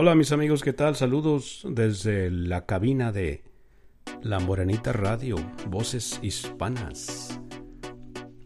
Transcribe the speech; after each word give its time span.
Hola 0.00 0.14
mis 0.14 0.30
amigos, 0.30 0.62
¿qué 0.62 0.72
tal? 0.72 0.94
Saludos 0.94 1.66
desde 1.68 2.30
la 2.30 2.66
cabina 2.66 3.10
de 3.10 3.42
La 4.22 4.38
Morenita 4.38 4.92
Radio, 4.92 5.34
Voces 5.66 6.20
Hispanas. 6.22 7.40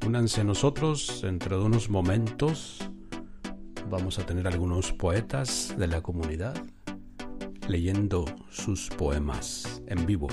Únanse 0.07 0.41
a 0.41 0.45
nosotros 0.45 1.20
dentro 1.20 1.59
de 1.59 1.66
unos 1.66 1.91
momentos. 1.91 2.79
Vamos 3.91 4.18
a 4.18 4.24
tener 4.24 4.46
algunos 4.46 4.95
poetas 4.95 5.74
de 5.76 5.88
la 5.88 6.01
comunidad 6.01 6.54
leyendo 7.69 8.24
sus 8.48 8.88
poemas 8.88 9.82
en 9.88 10.07
vivo. 10.07 10.29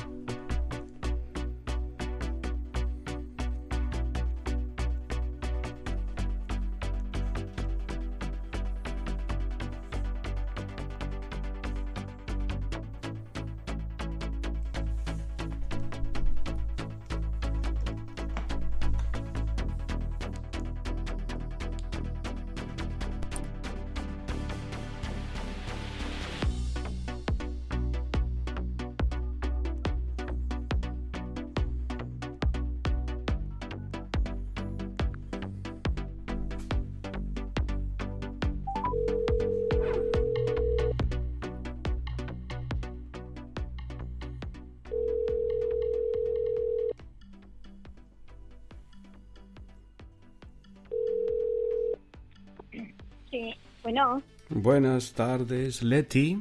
Bueno. 53.89 54.21
Buenas 54.49 55.13
tardes, 55.13 55.81
Leti. 55.81 56.39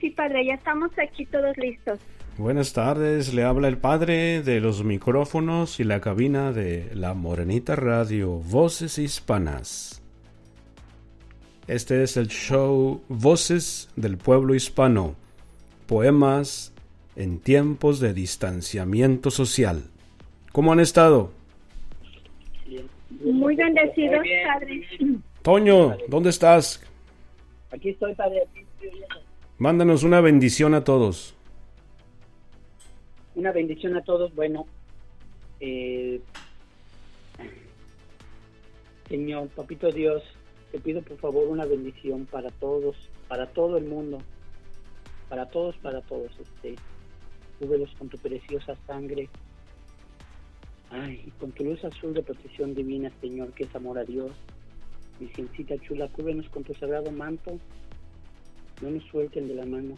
Sí, 0.00 0.10
padre, 0.10 0.46
ya 0.46 0.54
estamos 0.54 0.90
aquí 0.98 1.26
todos 1.26 1.56
listos. 1.56 1.98
Buenas 2.36 2.72
tardes, 2.72 3.32
le 3.32 3.44
habla 3.44 3.68
el 3.68 3.78
padre 3.78 4.42
de 4.42 4.60
los 4.60 4.82
micrófonos 4.84 5.78
y 5.80 5.84
la 5.84 6.00
cabina 6.00 6.52
de 6.52 6.90
La 6.94 7.14
Morenita 7.14 7.76
Radio, 7.76 8.38
Voces 8.38 8.98
Hispanas. 8.98 10.02
Este 11.68 12.02
es 12.02 12.16
el 12.16 12.28
show 12.28 13.02
Voces 13.08 13.90
del 13.96 14.18
Pueblo 14.18 14.54
Hispano, 14.54 15.14
poemas 15.86 16.74
en 17.16 17.38
tiempos 17.38 18.00
de 18.00 18.12
distanciamiento 18.12 19.30
social. 19.30 19.84
¿Cómo 20.52 20.72
han 20.72 20.80
estado? 20.80 21.32
Muy 23.22 23.54
bendecidos, 23.54 24.16
Muy 24.16 24.28
bien, 24.28 24.46
padre. 24.46 25.20
Toño, 25.44 25.98
¿dónde 26.08 26.30
estás? 26.30 26.82
Aquí 27.70 27.90
estoy, 27.90 28.14
padre. 28.14 28.44
Mándanos 29.58 30.02
una 30.02 30.22
bendición 30.22 30.72
a 30.72 30.84
todos. 30.84 31.34
Una 33.34 33.52
bendición 33.52 33.94
a 33.94 34.02
todos. 34.02 34.34
Bueno, 34.34 34.66
eh, 35.60 36.22
Señor, 39.06 39.48
Papito 39.48 39.92
Dios, 39.92 40.22
te 40.72 40.80
pido 40.80 41.02
por 41.02 41.18
favor 41.18 41.46
una 41.48 41.66
bendición 41.66 42.24
para 42.24 42.48
todos, 42.48 42.96
para 43.28 43.44
todo 43.44 43.76
el 43.76 43.84
mundo, 43.84 44.22
para 45.28 45.44
todos, 45.50 45.76
para 45.76 46.00
todos. 46.00 46.32
Este, 46.40 46.76
cúbrelos 47.58 47.90
con 47.98 48.08
tu 48.08 48.16
preciosa 48.16 48.76
sangre. 48.86 49.28
Ay, 50.88 51.22
y 51.26 51.30
con 51.32 51.52
tu 51.52 51.64
luz 51.64 51.84
azul 51.84 52.14
de 52.14 52.22
protección 52.22 52.74
divina, 52.74 53.12
Señor, 53.20 53.52
que 53.52 53.64
es 53.64 53.74
amor 53.76 53.98
a 53.98 54.04
Dios. 54.04 54.32
Virgencita 55.20 55.76
chula, 55.78 56.08
cúbrenos 56.08 56.48
con 56.48 56.64
tu 56.64 56.74
sagrado 56.74 57.10
manto. 57.10 57.58
No 58.82 58.90
nos 58.90 59.04
suelten 59.04 59.48
de 59.48 59.54
la 59.54 59.64
mano. 59.64 59.94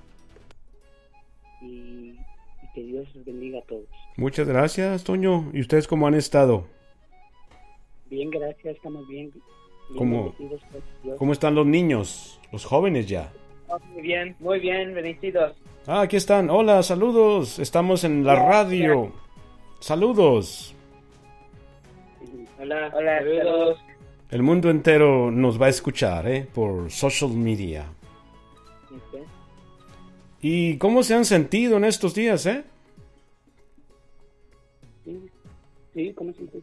Y, 1.63 1.67
y 2.63 2.73
que 2.75 2.83
Dios 2.83 3.09
los 3.15 3.25
bendiga 3.25 3.59
a 3.59 3.63
todos. 3.63 3.89
Muchas 4.17 4.47
gracias, 4.47 5.05
Toño. 5.05 5.51
¿Y 5.53 5.61
ustedes 5.61 5.89
cómo 5.89 6.07
han 6.07 6.15
estado? 6.15 6.67
Bien, 8.11 8.31
gracias, 8.31 8.77
estamos 8.77 9.07
bien. 9.09 9.31
bien 9.33 9.45
¿Cómo? 9.97 10.35
¿Cómo 11.19 11.33
están 11.33 11.55
los 11.55 11.67
niños? 11.67 12.41
Los 12.53 12.65
jóvenes 12.65 13.09
ya. 13.09 13.33
Muy 13.93 14.03
bien, 14.03 14.37
muy 14.39 14.61
bien, 14.61 14.95
bendecidos. 14.95 15.57
Ah, 15.87 16.03
aquí 16.03 16.17
están. 16.17 16.51
Hola, 16.51 16.83
saludos. 16.83 17.59
Estamos 17.59 18.05
en 18.05 18.25
la 18.25 18.35
radio. 18.37 19.13
Saludos. 19.81 20.75
Hola, 22.59 22.93
hola, 22.95 23.19
saludos. 23.19 23.79
El 24.31 24.43
mundo 24.43 24.71
entero 24.71 25.31
nos 25.31 25.61
va 25.61 25.67
a 25.67 25.71
escuchar, 25.71 26.27
¿eh? 26.29 26.47
Por 26.53 26.91
social 26.91 27.31
media. 27.31 27.87
Ok. 28.91 29.21
¿Y 30.43 30.77
cómo 30.79 31.03
se 31.03 31.15
han 31.15 31.25
sentido 31.25 31.77
en 31.77 31.85
estos 31.85 32.15
días, 32.15 32.45
eh? 32.47 32.65
Sí, 35.05 35.21
sí, 35.95 36.13
¿cómo 36.15 36.33
se 36.33 36.39
siente? 36.39 36.63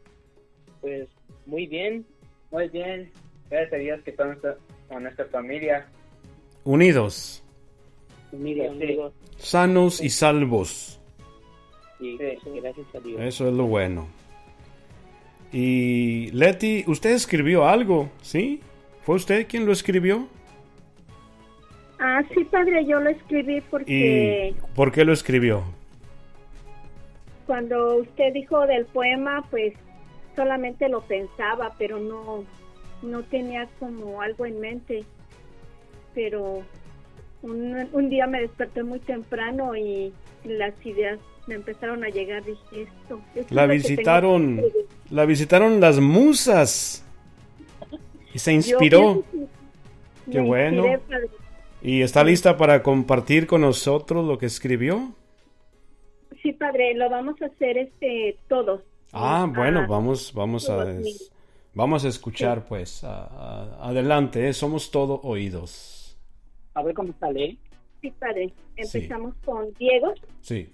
Pues 0.81 1.07
muy 1.46 1.68
bien, 1.68 2.06
muy 2.51 2.68
bien. 2.69 3.09
Gracias 3.50 3.74
a 3.74 3.78
Dios 3.78 4.01
que 4.03 4.12
estamos 4.12 4.38
con 4.90 5.03
nuestra 5.03 5.25
familia. 5.25 5.88
Unidos, 6.66 7.44
Mira, 8.31 8.66
Sí. 8.66 8.84
amigos, 8.84 9.13
sanos 9.38 10.01
y 10.01 10.09
salvos. 10.09 11.00
sí, 12.00 12.18
gracias 12.18 12.88
a 12.95 13.00
Dios. 13.00 13.22
Eso 13.22 13.47
es 13.47 13.53
lo 13.53 13.66
bueno. 13.66 14.07
Y 15.53 16.31
Leti, 16.31 16.83
usted 16.87 17.11
escribió 17.11 17.65
algo, 17.67 18.11
¿sí? 18.21 18.61
¿Fue 19.03 19.15
usted 19.15 19.47
quien 19.47 19.65
lo 19.65 19.71
escribió? 19.71 20.27
Ah, 21.99 22.23
sí, 22.33 22.43
padre, 22.45 22.85
yo 22.85 22.99
lo 22.99 23.09
escribí 23.09 23.61
porque 23.61 24.55
¿Y 24.57 24.73
por 24.75 24.91
qué 24.91 25.05
lo 25.05 25.13
escribió? 25.13 25.63
cuando 27.45 27.97
usted 27.97 28.33
dijo 28.33 28.65
del 28.67 28.85
poema, 28.87 29.43
pues 29.51 29.73
solamente 30.35 30.89
lo 30.89 31.01
pensaba, 31.01 31.75
pero 31.77 31.99
no, 31.99 32.45
no 33.01 33.23
tenía 33.23 33.67
como 33.79 34.21
algo 34.21 34.45
en 34.45 34.59
mente. 34.59 35.06
Pero 36.13 36.67
un, 37.41 37.89
un 37.91 38.09
día 38.09 38.27
me 38.27 38.41
desperté 38.41 38.83
muy 38.83 38.99
temprano 39.01 39.75
y 39.75 40.13
las 40.45 40.73
ideas 40.85 41.19
me 41.47 41.56
empezaron 41.56 42.03
a 42.03 42.09
llegar. 42.09 42.44
Dije, 42.45 42.83
esto. 42.83 43.21
esto 43.35 43.53
La 43.53 43.65
es 43.65 43.69
visitaron, 43.69 44.56
tengo 44.56 44.61
que 44.61 44.67
escribir". 44.67 44.88
La 45.13 45.25
visitaron 45.25 45.80
las 45.80 46.00
musas. 46.00 47.04
Y 48.33 48.39
se 48.39 48.51
inspiró. 48.54 49.24
Qué 50.31 50.39
bueno. 50.39 50.88
inspiré. 50.88 51.30
¿Y 51.81 52.01
está 52.01 52.24
lista 52.24 52.57
para 52.57 52.81
compartir 52.81 53.45
con 53.45 53.62
nosotros 53.62 54.25
lo 54.25 54.38
que 54.38 54.45
escribió? 54.48 55.12
Sí, 56.42 56.51
padre, 56.54 56.94
lo 56.95 57.10
vamos 57.10 57.42
a 57.42 57.45
hacer 57.45 57.77
este 57.77 58.38
todos. 58.48 58.81
Ah, 59.12 59.45
bueno, 59.54 59.81
Ah, 59.81 59.88
vamos, 59.88 60.33
vamos 60.33 60.69
a, 60.69 60.86
vamos 61.74 62.04
a 62.06 62.07
escuchar, 62.07 62.66
pues. 62.66 63.04
a- 63.04 63.25
a- 63.25 63.89
adelante, 63.89 64.48
¿eh? 64.48 64.54
somos 64.54 64.89
todo 64.92 65.19
oídos. 65.24 66.18
A 66.74 66.81
ver 66.83 66.94
cómo 66.95 67.13
sale. 67.19 67.57
Sí, 68.01 68.12
padre. 68.12 68.51
Empezamos 68.75 69.36
con 69.45 69.71
Diego. 69.77 70.13
Sí. 70.42 70.68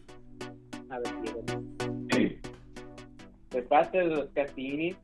A 0.90 1.00
ver, 1.00 1.22
Diego. 1.24 1.64
Parte 3.70 4.00
de 4.00 4.06
los 4.06 4.30
Cassini, 4.32 4.96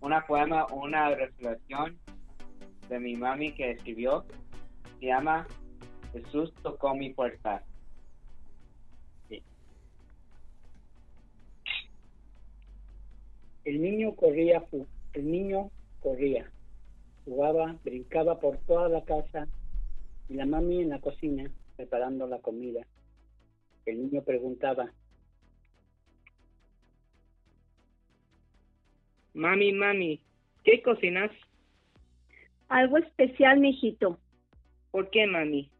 una 0.00 0.26
poema, 0.26 0.66
una 0.72 1.14
reflexión 1.14 1.96
de 2.88 2.98
mi 2.98 3.14
mami 3.14 3.54
que 3.54 3.70
escribió. 3.70 4.24
Se 4.98 5.06
llama 5.06 5.46
Jesús 6.12 6.52
tocó 6.62 6.96
mi 6.96 7.10
puerta. 7.10 7.62
El 13.64 13.82
niño 13.82 14.16
corría, 14.16 14.64
el 15.12 15.30
niño 15.30 15.70
corría, 16.00 16.50
jugaba, 17.24 17.76
brincaba 17.84 18.40
por 18.40 18.56
toda 18.58 18.88
la 18.88 19.04
casa 19.04 19.46
y 20.28 20.34
la 20.34 20.46
mami 20.46 20.80
en 20.80 20.88
la 20.88 21.00
cocina 21.00 21.50
preparando 21.76 22.26
la 22.26 22.38
comida. 22.40 22.84
El 23.84 24.02
niño 24.02 24.22
preguntaba, 24.22 24.90
Mami, 29.34 29.72
mami, 29.72 30.20
¿qué 30.64 30.82
cocinas? 30.82 31.30
Algo 32.68 32.98
especial, 32.98 33.60
mijito. 33.60 34.18
¿Por 34.90 35.10
qué, 35.10 35.26
mami? 35.26 35.70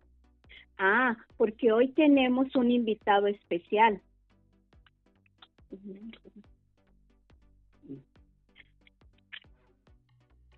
Ah, 0.78 1.16
porque 1.36 1.72
hoy 1.72 1.88
tenemos 1.88 2.54
un 2.54 2.70
invitado 2.70 3.26
especial. 3.26 4.00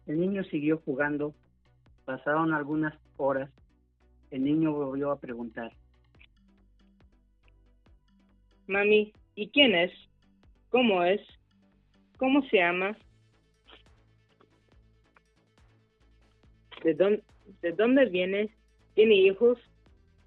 El 0.06 0.20
niño 0.20 0.44
siguió 0.44 0.78
jugando. 0.84 1.34
Pasaron 2.04 2.52
algunas 2.52 2.94
horas. 3.16 3.50
El 4.30 4.44
niño 4.44 4.72
volvió 4.72 5.10
a 5.10 5.20
preguntar. 5.20 5.72
Mami, 8.66 9.12
¿y 9.34 9.48
quién 9.50 9.74
es? 9.74 9.92
¿Cómo 10.68 11.02
es? 11.02 11.20
¿Cómo 12.20 12.42
se 12.50 12.58
llama? 12.58 12.94
¿De 16.84 16.92
dónde, 16.92 17.22
¿De 17.62 17.72
dónde 17.72 18.04
viene? 18.10 18.50
¿Tiene 18.94 19.14
hijos? 19.14 19.58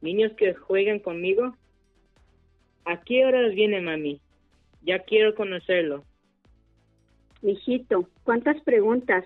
¿Niños 0.01 0.31
que 0.33 0.55
juegan 0.55 0.97
conmigo? 0.97 1.55
¿A 2.85 2.99
qué 3.01 3.23
horas 3.23 3.53
viene 3.53 3.79
mami? 3.79 4.19
Ya 4.81 5.03
quiero 5.03 5.35
conocerlo. 5.35 6.03
Mijito, 7.43 8.09
¿cuántas 8.23 8.59
preguntas? 8.63 9.23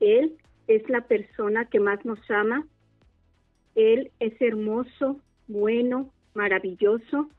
Él 0.00 0.36
es 0.66 0.86
la 0.90 1.06
persona 1.06 1.64
que 1.70 1.80
más 1.80 2.04
nos 2.04 2.20
ama. 2.30 2.68
Él 3.74 4.12
es 4.20 4.38
hermoso, 4.42 5.18
bueno, 5.48 6.12
maravilloso. 6.34 7.30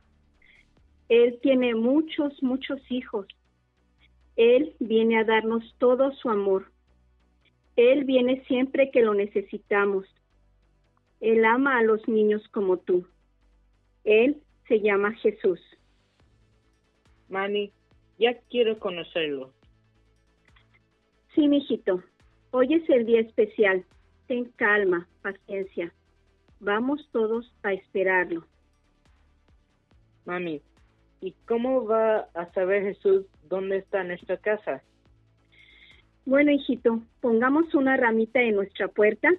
Él 1.10 1.38
tiene 1.44 1.76
muchos, 1.76 2.42
muchos 2.42 2.80
hijos. 2.90 3.28
Él 4.36 4.76
viene 4.80 5.18
a 5.18 5.24
darnos 5.24 5.64
todo 5.78 6.12
su 6.14 6.30
amor. 6.30 6.72
Él 7.76 8.04
viene 8.04 8.44
siempre 8.46 8.92
que 8.92 9.02
lo 9.02 9.14
necesitamos. 9.14 10.06
Él 11.22 11.46
ama 11.46 11.78
a 11.78 11.84
los 11.84 12.08
niños 12.08 12.48
como 12.50 12.78
tú. 12.78 13.08
Él 14.04 14.42
se 14.68 14.82
llama 14.82 15.14
Jesús. 15.16 15.60
Mami, 17.30 17.72
ya 18.20 18.38
quiero 18.50 18.78
conocerlo. 18.80 19.52
Sí, 21.34 21.48
mijito. 21.48 22.04
Hoy 22.52 22.74
es 22.74 22.90
el 22.90 23.06
día 23.06 23.22
especial. 23.22 23.86
Ten 24.28 24.46
calma, 24.56 25.08
paciencia. 25.22 25.94
Vamos 26.60 27.10
todos 27.12 27.54
a 27.64 27.74
esperarlo. 27.74 28.46
Mami, 30.26 30.62
¿y 31.22 31.34
cómo 31.48 31.86
va 31.86 32.30
a 32.34 32.52
saber 32.54 32.84
Jesús 32.84 33.26
dónde 33.48 33.78
está 33.78 34.04
nuestra 34.04 34.38
casa? 34.38 34.84
Bueno, 36.26 36.52
hijito, 36.52 37.02
pongamos 37.22 37.74
una 37.76 37.98
ramita 37.98 38.42
en 38.42 38.56
nuestra 38.56 38.88
puerta. 38.88 39.30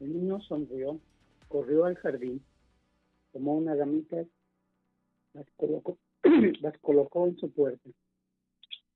El 0.00 0.14
niño 0.14 0.40
sonrió, 0.40 0.98
corrió 1.48 1.84
al 1.84 1.96
jardín, 1.96 2.42
tomó 3.32 3.54
una 3.54 3.74
ramita, 3.74 4.24
las 5.32 5.46
colocó, 5.56 5.98
las 6.60 6.76
colocó 6.78 7.26
en 7.26 7.36
su 7.36 7.52
puerta. 7.52 7.88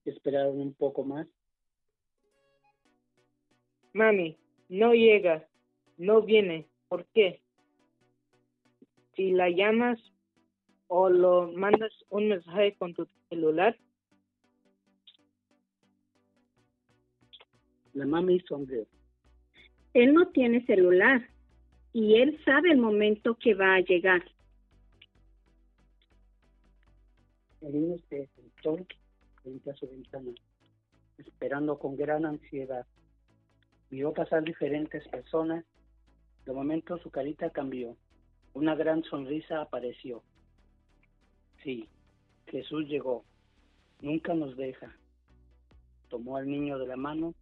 Esperaron 0.04 0.60
un 0.60 0.74
poco 0.74 1.04
más. 1.04 1.26
Mami, 3.92 4.36
no 4.68 4.92
llega, 4.92 5.46
no 5.96 6.22
viene. 6.22 6.66
¿Por 6.88 7.06
qué? 7.06 7.40
Si 9.14 9.30
la 9.30 9.48
llamas 9.48 10.00
o 10.88 11.08
lo 11.08 11.52
mandas 11.52 11.92
un 12.10 12.28
mensaje 12.28 12.76
con 12.76 12.94
tu 12.94 13.06
celular, 13.28 13.76
La 17.94 18.06
mami 18.06 18.40
sonrió. 18.40 18.86
Él 19.92 20.14
no 20.14 20.26
tiene 20.30 20.66
celular 20.66 21.28
y 21.92 22.16
él 22.16 22.40
sabe 22.44 22.72
el 22.72 22.78
momento 22.78 23.36
que 23.36 23.54
va 23.54 23.76
a 23.76 23.80
llegar. 23.80 24.20
El 27.60 27.72
niño 27.72 27.96
se 28.08 28.26
sentó 28.34 28.84
frente 29.42 29.70
a 29.70 29.74
su 29.76 29.88
ventana, 29.88 30.32
esperando 31.18 31.78
con 31.78 31.96
gran 31.96 32.26
ansiedad. 32.26 32.84
Vio 33.90 34.12
pasar 34.12 34.42
diferentes 34.42 35.06
personas. 35.08 35.64
De 36.44 36.52
momento 36.52 36.98
su 36.98 37.10
carita 37.10 37.50
cambió. 37.50 37.96
Una 38.54 38.74
gran 38.74 39.04
sonrisa 39.04 39.60
apareció. 39.60 40.24
Sí, 41.64 41.88
Jesús 42.46 42.86
llegó. 42.86 43.24
Nunca 44.00 44.34
nos 44.34 44.56
deja. 44.56 44.94
Tomó 46.08 46.36
al 46.36 46.46
niño 46.46 46.78
de 46.78 46.86
la 46.86 46.96
mano 46.96 47.34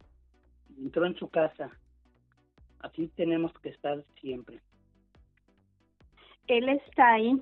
entró 0.79 1.07
en 1.07 1.17
su 1.17 1.29
casa. 1.29 1.71
Así 2.81 3.09
tenemos 3.09 3.53
que 3.61 3.71
estar 3.71 4.03
siempre. 4.21 4.61
Él 6.47 6.69
está 6.69 7.15
ahí, 7.15 7.41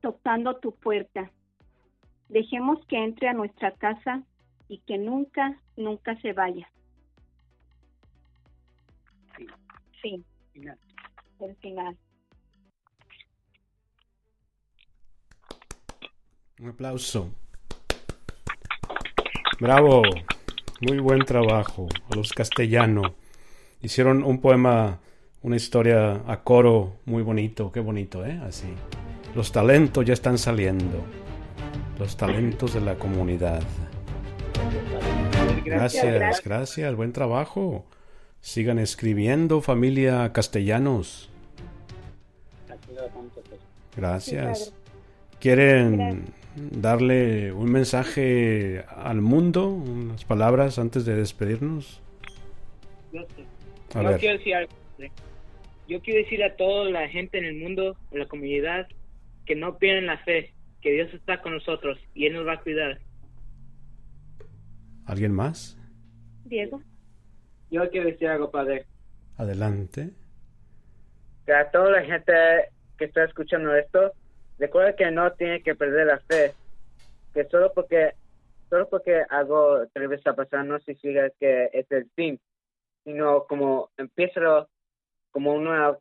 tocando 0.00 0.56
tu 0.58 0.74
puerta. 0.74 1.30
Dejemos 2.28 2.84
que 2.86 2.96
entre 2.96 3.28
a 3.28 3.34
nuestra 3.34 3.72
casa 3.72 4.24
y 4.68 4.78
que 4.80 4.98
nunca, 4.98 5.60
nunca 5.76 6.20
se 6.20 6.32
vaya. 6.32 6.68
Sí. 9.36 9.46
Sí. 10.02 10.24
Final. 10.52 10.78
El 11.40 11.56
final. 11.56 11.98
Un 16.58 16.70
aplauso. 16.70 17.30
Bravo. 19.60 20.02
Muy 20.80 20.98
buen 21.00 21.24
trabajo. 21.26 21.86
Los 22.14 22.32
castellanos. 22.32 23.12
Hicieron 23.82 24.24
un 24.24 24.40
poema, 24.40 24.98
una 25.42 25.56
historia 25.56 26.22
a 26.26 26.42
coro 26.42 26.96
muy 27.04 27.22
bonito. 27.22 27.70
Qué 27.70 27.80
bonito, 27.80 28.24
¿eh? 28.24 28.40
Así. 28.42 28.68
Los 29.34 29.52
talentos 29.52 30.06
ya 30.06 30.14
están 30.14 30.38
saliendo. 30.38 31.04
Los 31.98 32.16
talentos 32.16 32.72
de 32.72 32.80
la 32.80 32.94
comunidad. 32.94 33.62
Gracias, 35.62 36.42
gracias. 36.42 36.94
Buen 36.94 37.12
trabajo. 37.12 37.84
Sigan 38.40 38.78
escribiendo, 38.78 39.60
familia 39.60 40.32
castellanos. 40.32 41.28
Gracias. 43.94 44.72
¿Quieren 45.38 46.32
darle 46.56 47.52
un 47.52 47.70
mensaje 47.70 48.84
al 48.88 49.20
mundo, 49.20 49.68
unas 49.68 50.24
palabras 50.24 50.78
antes 50.78 51.04
de 51.04 51.14
despedirnos? 51.16 52.00
yo, 53.12 53.20
A 53.94 54.02
yo 54.02 54.08
ver. 54.08 54.20
quiero 54.20 54.38
decir 54.38 54.54
algo. 54.54 54.72
Yo 55.88 56.00
quiero 56.00 56.20
decir 56.20 56.42
a 56.42 56.56
toda 56.56 56.90
la 56.90 57.08
gente 57.08 57.38
en 57.38 57.44
el 57.44 57.56
mundo, 57.56 57.96
en 58.10 58.18
la 58.18 58.26
comunidad, 58.26 58.88
que 59.44 59.54
no 59.54 59.78
pierdan 59.78 60.06
la 60.06 60.18
fe, 60.18 60.52
que 60.82 60.90
Dios 60.92 61.14
está 61.14 61.40
con 61.40 61.52
nosotros 61.52 61.98
y 62.12 62.26
Él 62.26 62.34
nos 62.34 62.46
va 62.46 62.54
a 62.54 62.60
cuidar. 62.60 62.98
¿Alguien 65.04 65.32
más? 65.32 65.78
Diego. 66.44 66.82
Yo 67.70 67.88
quiero 67.90 68.06
decir 68.08 68.26
algo, 68.28 68.50
padre. 68.50 68.86
Adelante. 69.36 70.10
Que 71.44 71.52
a 71.52 71.70
toda 71.70 71.90
la 71.90 72.02
gente 72.02 72.32
que 72.98 73.04
está 73.04 73.24
escuchando 73.24 73.74
esto, 73.76 74.12
recuerda 74.58 74.96
que 74.96 75.10
no 75.10 75.32
tiene 75.32 75.62
que 75.62 75.74
perder 75.74 76.06
la 76.06 76.18
fe. 76.18 76.52
Que 77.34 77.44
solo 77.44 77.72
porque 77.74 78.12
solo 78.68 78.88
porque 78.88 79.22
algo 79.28 79.86
tal 79.92 80.08
vez 80.08 80.18
está 80.18 80.34
pasando 80.34 80.74
no 80.74 80.80
significa 80.80 81.30
que 81.38 81.70
es 81.72 81.86
el 81.90 82.10
fin, 82.16 82.40
sino 83.04 83.44
como 83.46 83.90
empieza 83.96 84.66
como 85.30 85.54
un 85.54 85.64
nuevo 85.64 86.00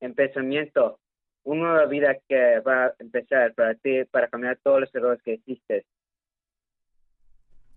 empezamiento, 0.00 0.98
una 1.44 1.62
nueva 1.62 1.86
vida 1.86 2.16
que 2.28 2.60
va 2.60 2.86
a 2.86 2.94
empezar 2.98 3.54
para 3.54 3.74
ti, 3.74 4.04
para 4.04 4.28
cambiar 4.28 4.58
todos 4.62 4.80
los 4.80 4.94
errores 4.94 5.20
que 5.22 5.34
hiciste. 5.34 5.84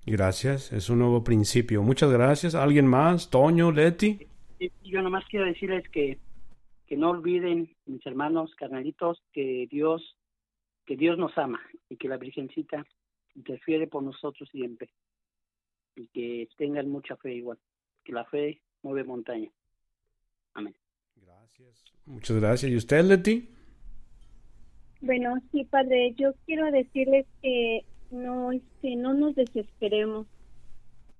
Gracias. 0.05 0.71
Es 0.73 0.89
un 0.89 0.99
nuevo 0.99 1.23
principio. 1.23 1.83
Muchas 1.83 2.11
gracias. 2.11 2.55
¿Alguien 2.55 2.87
más? 2.87 3.29
Toño, 3.29 3.71
Leti. 3.71 4.27
Yo 4.83 5.01
nomás 5.01 5.25
quiero 5.29 5.45
decirles 5.45 5.87
que, 5.89 6.17
que 6.91 6.97
no 6.97 7.11
olviden, 7.11 7.73
mis 7.85 8.05
hermanos, 8.05 8.53
carnalitos, 8.55 9.23
que 9.31 9.65
Dios, 9.71 10.17
que 10.85 10.97
Dios 10.97 11.17
nos 11.17 11.37
ama 11.37 11.61
y 11.87 11.95
que 11.95 12.09
la 12.09 12.17
Virgencita 12.17 12.85
interfiere 13.33 13.87
por 13.87 14.03
nosotros 14.03 14.49
siempre. 14.51 14.89
y 15.95 16.07
que 16.07 16.49
tengan 16.57 16.89
mucha 16.89 17.15
fe 17.15 17.35
igual, 17.35 17.57
que 18.03 18.11
la 18.11 18.25
fe 18.25 18.61
mueve 18.83 19.05
montaña. 19.05 19.49
Amén. 20.53 20.75
Gracias. 21.15 21.85
Muchas 22.05 22.37
gracias. 22.41 22.69
¿Y 22.69 22.75
usted, 22.75 23.05
Leti? 23.05 23.49
Bueno, 24.99 25.35
sí, 25.53 25.63
padre, 25.63 26.13
yo 26.17 26.33
quiero 26.45 26.69
decirles 26.71 27.25
que 27.41 27.85
no, 28.09 28.51
este, 28.51 28.97
no 28.97 29.13
nos 29.13 29.33
desesperemos, 29.35 30.27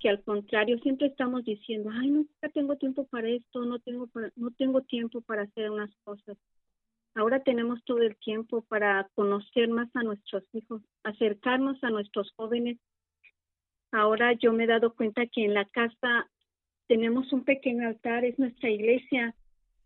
que 0.01 0.10
al 0.10 0.24
contrario 0.24 0.79
siempre 0.79 1.08
estamos 1.08 1.46
diciendo, 1.46 1.91
ay, 1.93 2.10
no 2.10 2.25
tengo 2.53 2.75
tiempo 2.77 3.05
para 3.05 3.29
esto, 3.29 3.63
no 3.65 3.79
tengo, 3.79 4.10
no 4.36 4.51
tengo 4.51 4.81
tiempo 4.81 5.22
para 5.22 5.43
hacer 5.43 5.70
unas 5.70 5.96
cosas. 6.03 6.38
Ahora 7.13 7.43
tenemos 7.43 7.84
todo 7.84 8.00
el 8.00 8.15
tiempo 8.17 8.63
para 8.63 9.08
conocer 9.13 9.70
más 9.70 9.89
a 9.96 10.01
nuestros 10.01 10.43
hijos, 10.53 10.81
acercarnos 11.03 11.84
a 11.84 11.91
nuestros 11.91 12.31
jóvenes. 12.36 12.79
Ahora 13.91 14.34
yo 14.34 14.53
me 14.53 14.63
he 14.63 14.67
dado 14.67 14.96
cuenta 14.96 15.27
que 15.27 15.46
en 15.46 15.53
la 15.53 15.65
casa 15.65 16.27
tenemos 16.88 17.31
un 17.31 17.43
pequeño 17.43 17.88
altar, 17.88 18.25
es 18.25 18.39
nuestra 18.39 18.70
iglesia. 18.70 19.36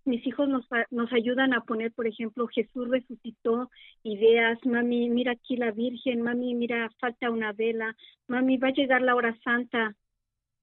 Mis 0.05 0.25
hijos 0.25 0.48
nos, 0.48 0.65
nos 0.91 1.12
ayudan 1.12 1.53
a 1.53 1.62
poner, 1.62 1.91
por 1.91 2.07
ejemplo, 2.07 2.48
Jesús 2.48 2.88
resucitó, 2.88 3.69
ideas, 4.03 4.60
mami, 4.63 5.10
mira 5.10 5.34
aquí 5.34 5.57
la 5.57 5.72
Virgen, 5.72 6.22
mami, 6.22 6.53
mira, 6.53 6.89
falta 7.00 7.31
una 7.31 7.51
vela, 7.51 7.98
mami, 8.27 8.57
va 8.57 8.69
a 8.69 8.74
llegar 8.74 9.01
la 9.01 9.15
hora 9.15 9.36
santa. 9.43 9.95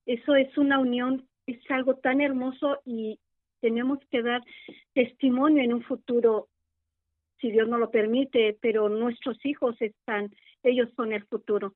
Eso 0.07 0.35
es 0.35 0.57
una 0.59 0.79
unión, 0.79 1.29
es 1.47 1.59
algo 1.71 1.97
tan 1.97 2.21
hermoso 2.21 2.81
y 2.85 3.19
tenemos 3.61 3.99
que 4.11 4.23
dar 4.23 4.43
testimonio 4.93 5.63
en 5.63 5.75
un 5.75 5.83
futuro 5.83 6.49
si 7.41 7.51
Dios 7.51 7.69
no 7.69 7.77
lo 7.77 7.91
permite, 7.91 8.57
pero 8.61 8.89
nuestros 8.89 9.45
hijos 9.45 9.75
están, 9.81 10.31
ellos 10.63 10.89
son 10.97 11.13
el 11.13 11.25
futuro 11.25 11.75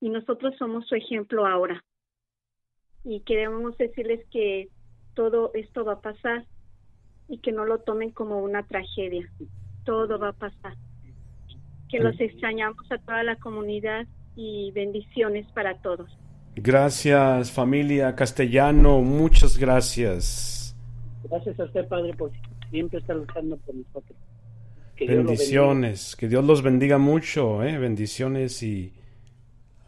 y 0.00 0.10
nosotros 0.10 0.54
somos 0.58 0.86
su 0.86 0.94
ejemplo 0.94 1.46
ahora. 1.46 1.82
Y 3.02 3.20
queremos 3.20 3.76
decirles 3.78 4.26
que 4.30 4.68
todo 5.14 5.52
esto 5.54 5.84
va 5.84 5.94
a 5.94 6.00
pasar 6.00 6.44
y 7.28 7.38
que 7.38 7.50
no 7.50 7.64
lo 7.64 7.78
tomen 7.78 8.10
como 8.10 8.42
una 8.42 8.66
tragedia. 8.66 9.30
Todo 9.84 10.18
va 10.18 10.28
a 10.28 10.32
pasar. 10.32 10.74
Que 11.88 12.00
los 12.00 12.20
extrañamos 12.20 12.90
a 12.90 12.98
toda 12.98 13.22
la 13.22 13.36
comunidad 13.36 14.06
y 14.34 14.70
bendiciones 14.72 15.50
para 15.52 15.80
todos. 15.80 16.10
Gracias 16.56 17.50
familia 17.50 18.16
castellano, 18.16 19.02
muchas 19.02 19.58
gracias. 19.58 20.74
Gracias 21.24 21.60
a 21.60 21.64
usted, 21.64 21.86
Padre, 21.86 22.14
por 22.14 22.32
siempre 22.70 22.98
estar 22.98 23.14
luchando 23.14 23.58
por 23.58 23.74
nosotros. 23.74 24.18
Bendiciones, 24.98 26.16
que 26.16 26.28
Dios 26.28 26.42
los 26.42 26.62
bendiga 26.62 26.96
mucho, 26.96 27.62
¿eh? 27.62 27.76
bendiciones 27.76 28.62
y 28.62 28.94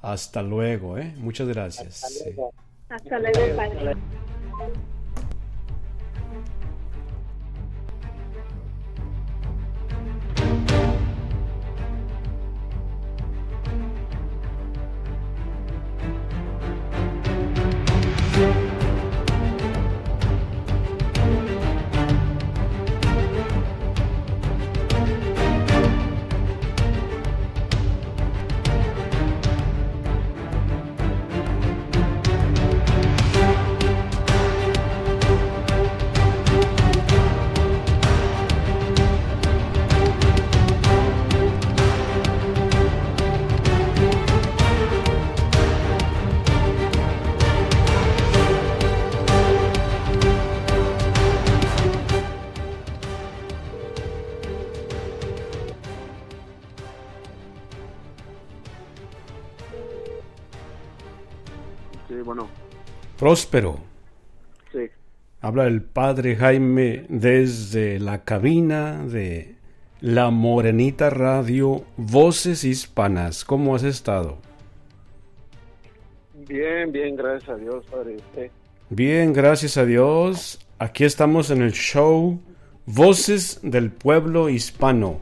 hasta 0.02 0.42
luego, 0.42 0.98
¿eh? 0.98 1.14
muchas 1.16 1.48
gracias. 1.48 2.04
Hasta 2.04 2.24
luego, 2.26 2.52
hasta 2.90 3.18
luego 3.18 3.56
Padre. 3.56 3.94
Próspero. 63.18 63.78
Sí. 64.72 64.90
Habla 65.40 65.66
el 65.66 65.82
padre 65.82 66.36
Jaime 66.36 67.04
desde 67.08 67.98
la 67.98 68.24
cabina 68.24 69.04
de 69.04 69.56
La 70.00 70.30
Morenita 70.30 71.10
Radio, 71.10 71.84
Voces 71.96 72.64
Hispanas. 72.64 73.44
¿Cómo 73.44 73.74
has 73.74 73.82
estado? 73.82 74.38
Bien, 76.48 76.90
bien, 76.90 77.14
gracias 77.16 77.50
a 77.50 77.56
Dios, 77.56 77.84
padre. 77.90 78.16
¿Usted? 78.16 78.50
Bien, 78.90 79.32
gracias 79.32 79.76
a 79.76 79.84
Dios. 79.84 80.58
Aquí 80.78 81.04
estamos 81.04 81.50
en 81.50 81.60
el 81.60 81.72
show 81.72 82.40
Voces 82.86 83.60
del 83.62 83.90
Pueblo 83.90 84.48
Hispano. 84.48 85.18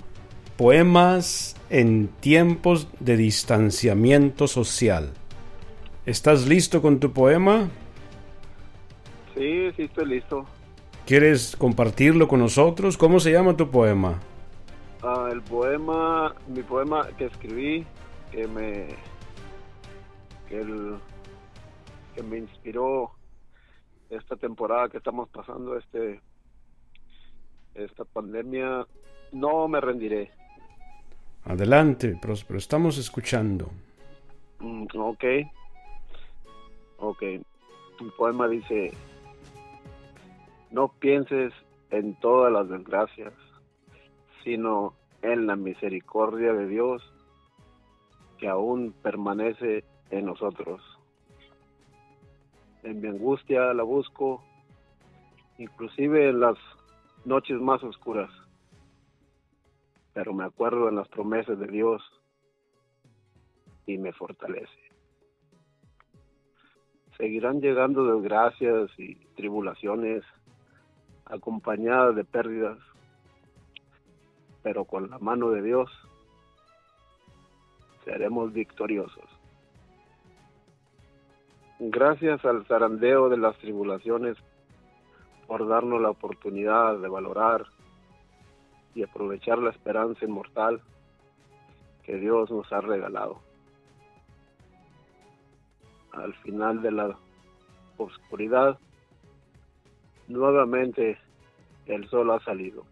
Poemas 0.56 1.56
en 1.68 2.08
tiempos 2.20 2.88
de 3.00 3.16
distanciamiento 3.16 4.46
social. 4.46 5.12
¿Estás 6.06 6.46
listo 6.46 6.80
con 6.80 7.00
tu 7.00 7.12
poema? 7.12 7.68
Sí, 9.34 9.72
sí, 9.72 9.82
estoy 9.82 10.06
listo. 10.06 10.46
¿Quieres 11.04 11.56
compartirlo 11.56 12.28
con 12.28 12.38
nosotros? 12.38 12.96
¿Cómo 12.96 13.18
se 13.18 13.32
llama 13.32 13.56
tu 13.56 13.68
poema? 13.68 14.20
Ah, 15.02 15.28
el 15.32 15.42
poema, 15.42 16.32
mi 16.46 16.62
poema 16.62 17.08
que 17.18 17.24
escribí, 17.24 17.84
que 18.30 18.46
me, 18.46 18.86
que, 20.48 20.64
que 22.14 22.22
me 22.22 22.38
inspiró 22.38 23.10
esta 24.08 24.36
temporada 24.36 24.88
que 24.88 24.98
estamos 24.98 25.28
pasando, 25.30 25.76
este, 25.76 26.20
esta 27.74 28.04
pandemia, 28.04 28.86
no 29.32 29.66
me 29.66 29.80
rendiré. 29.80 30.30
Adelante, 31.46 32.16
Próspero, 32.22 32.60
estamos 32.60 32.96
escuchando. 32.96 33.70
Mm, 34.60 34.86
ok, 34.96 35.24
ok. 36.98 37.22
Mi 38.00 38.10
poema 38.16 38.48
dice, 38.48 38.92
no 40.70 40.88
pienses 40.88 41.52
en 41.90 42.14
todas 42.20 42.52
las 42.52 42.68
desgracias, 42.68 43.32
sino 44.44 44.94
en 45.22 45.46
la 45.46 45.56
misericordia 45.56 46.52
de 46.52 46.68
Dios 46.68 47.02
que 48.38 48.48
aún 48.48 48.92
permanece 49.02 49.84
en 50.10 50.26
nosotros. 50.26 50.82
En 52.82 53.00
mi 53.00 53.08
angustia 53.08 53.72
la 53.74 53.82
busco, 53.82 54.44
inclusive 55.58 56.28
en 56.28 56.40
las 56.40 56.56
noches 57.24 57.60
más 57.60 57.82
oscuras, 57.82 58.30
pero 60.12 60.32
me 60.32 60.44
acuerdo 60.44 60.88
en 60.88 60.96
las 60.96 61.08
promesas 61.08 61.58
de 61.58 61.66
Dios 61.66 62.02
y 63.86 63.98
me 63.98 64.12
fortalece. 64.12 64.85
Seguirán 67.16 67.60
llegando 67.60 68.04
desgracias 68.16 68.90
y 68.98 69.14
tribulaciones 69.36 70.22
acompañada 71.24 72.12
de 72.12 72.24
pérdidas, 72.24 72.78
pero 74.62 74.84
con 74.84 75.10
la 75.10 75.18
mano 75.18 75.50
de 75.50 75.62
Dios 75.62 75.90
seremos 78.04 78.52
victoriosos. 78.52 79.24
Gracias 81.78 82.44
al 82.44 82.64
zarandeo 82.66 83.28
de 83.28 83.36
las 83.36 83.56
tribulaciones 83.58 84.36
por 85.46 85.66
darnos 85.68 86.00
la 86.00 86.10
oportunidad 86.10 86.98
de 86.98 87.08
valorar 87.08 87.66
y 88.94 89.02
aprovechar 89.02 89.58
la 89.58 89.70
esperanza 89.70 90.24
inmortal 90.24 90.80
que 92.02 92.16
Dios 92.16 92.50
nos 92.50 92.72
ha 92.72 92.80
regalado. 92.80 93.45
Al 96.16 96.34
final 96.42 96.82
de 96.82 96.90
la 96.90 97.18
oscuridad 97.98 98.78
nuevamente 100.28 101.18
el 101.86 102.08
sol 102.08 102.30
ha 102.30 102.40
salido. 102.40 102.84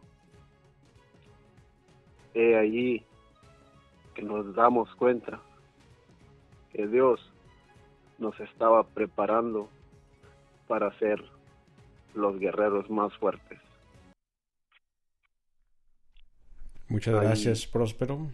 He 2.34 2.56
allí 2.56 3.04
que 4.14 4.22
nos 4.22 4.54
damos 4.54 4.94
cuenta 4.96 5.40
que 6.72 6.86
Dios 6.86 7.20
nos 8.18 8.38
estaba 8.40 8.84
preparando 8.84 9.68
para 10.66 10.96
ser 10.98 11.24
los 12.14 12.38
guerreros 12.38 12.88
más 12.90 13.12
fuertes. 13.16 13.60
Muchas 16.88 17.14
gracias, 17.14 17.66
Próspero. 17.66 18.28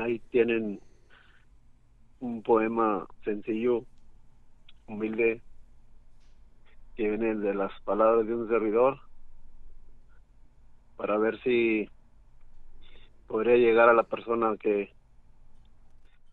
Ahí 0.00 0.18
tienen 0.30 0.80
un 2.20 2.42
poema 2.42 3.06
sencillo 3.24 3.84
humilde 4.86 5.42
que 6.96 7.08
viene 7.08 7.34
de 7.34 7.54
las 7.54 7.72
palabras 7.82 8.26
de 8.26 8.34
un 8.34 8.48
servidor 8.48 9.00
para 10.96 11.18
ver 11.18 11.40
si 11.42 11.88
podría 13.26 13.56
llegar 13.56 13.88
a 13.88 13.94
la 13.94 14.04
persona 14.04 14.56
que 14.58 14.92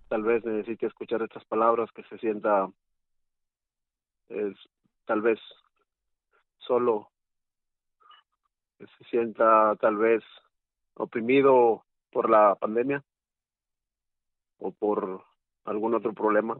tal 0.07 0.23
vez 0.23 0.43
necesite 0.43 0.87
escuchar 0.87 1.21
estas 1.21 1.45
palabras, 1.45 1.89
que 1.93 2.03
se 2.03 2.17
sienta 2.19 2.69
es, 4.29 4.55
tal 5.05 5.21
vez 5.21 5.39
solo, 6.59 7.09
que 8.77 8.85
se 8.87 9.03
sienta 9.05 9.75
tal 9.77 9.97
vez 9.97 10.23
oprimido 10.95 11.85
por 12.11 12.29
la 12.29 12.55
pandemia 12.55 13.03
o 14.59 14.71
por 14.71 15.23
algún 15.65 15.95
otro 15.95 16.13
problema. 16.13 16.59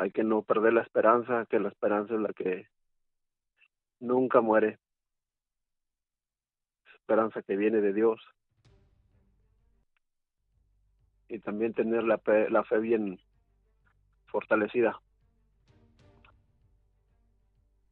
Hay 0.00 0.12
que 0.12 0.24
no 0.24 0.40
perder 0.40 0.72
la 0.72 0.80
esperanza, 0.80 1.44
que 1.44 1.60
la 1.60 1.68
esperanza 1.68 2.14
es 2.14 2.20
la 2.20 2.32
que 2.32 2.66
nunca 3.98 4.40
muere. 4.40 4.78
Esperanza 6.94 7.42
que 7.42 7.54
viene 7.54 7.82
de 7.82 7.92
Dios. 7.92 8.18
Y 11.28 11.38
también 11.40 11.74
tener 11.74 12.04
la 12.04 12.16
fe, 12.16 12.48
la 12.48 12.64
fe 12.64 12.78
bien 12.78 13.20
fortalecida. 14.28 14.98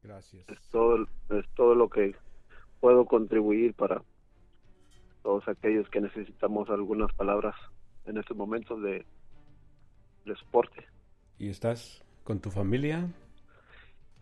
Gracias. 0.02 0.48
Es 0.48 0.66
todo, 0.70 1.06
es 1.28 1.46
todo 1.56 1.74
lo 1.74 1.90
que 1.90 2.16
puedo 2.80 3.04
contribuir 3.04 3.74
para 3.74 4.02
todos 5.22 5.46
aquellos 5.46 5.86
que 5.90 6.00
necesitamos 6.00 6.70
algunas 6.70 7.12
palabras 7.12 7.54
en 8.06 8.16
estos 8.16 8.34
momentos 8.34 8.80
de, 8.80 9.04
de 10.24 10.36
soporte. 10.36 10.86
¿Y 11.38 11.50
estás 11.50 12.02
con 12.24 12.40
tu 12.40 12.50
familia? 12.50 13.06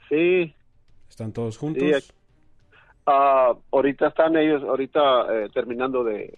Sí. 0.08 0.54
¿Están 1.08 1.32
todos 1.32 1.56
juntos? 1.56 1.82
Sí, 1.82 2.12
ah, 3.06 3.54
ahorita 3.72 4.08
están 4.08 4.36
ellos, 4.36 4.62
ahorita 4.62 5.26
eh, 5.30 5.48
terminando 5.52 6.04
de, 6.04 6.36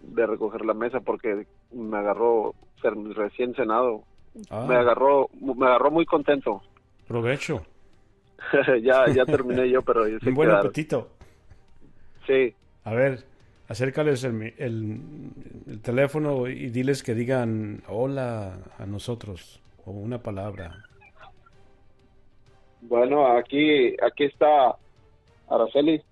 de 0.00 0.26
recoger 0.26 0.64
la 0.64 0.74
mesa 0.74 1.00
porque 1.00 1.46
me 1.72 1.98
agarró 1.98 2.54
recién 2.82 3.54
cenado. 3.54 4.04
Ah. 4.50 4.64
Me 4.68 4.76
agarró 4.76 5.28
me 5.40 5.66
agarró 5.66 5.90
muy 5.90 6.06
contento. 6.06 6.62
Provecho. 7.06 7.62
ya 8.82 9.06
ya 9.08 9.26
terminé 9.26 9.68
yo, 9.68 9.82
pero 9.82 10.08
yo 10.08 10.18
Un 10.24 10.34
buen 10.34 10.50
apetito. 10.50 11.10
Sí. 12.26 12.54
A 12.84 12.92
ver, 12.94 13.24
acércales 13.68 14.24
el, 14.24 14.54
el, 14.58 15.00
el, 15.66 15.80
teléfono 15.80 16.48
y 16.48 16.70
diles 16.70 17.02
que 17.02 17.14
digan 17.14 17.82
hola 17.86 18.58
a 18.78 18.86
nosotros 18.86 19.60
o 19.84 19.92
una 19.92 20.22
palabra. 20.22 20.84
Bueno, 22.80 23.26
aquí 23.26 23.94
aquí 24.02 24.24
está 24.24 24.76
Araceli. 25.48 26.02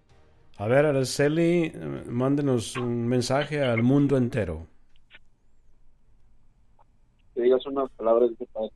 A 0.58 0.66
ver, 0.66 0.86
Araceli, 0.86 1.72
mándenos 2.06 2.76
un 2.76 3.06
mensaje 3.06 3.62
al 3.62 3.82
mundo 3.82 4.16
entero. 4.16 4.66
Que 7.34 7.42
digas 7.42 7.64
unas 7.66 7.90
palabras 7.92 8.30
de 8.38 8.46
paz. 8.46 8.70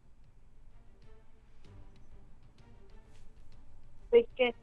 ¿De 4.11 4.27
qué? 4.37 4.55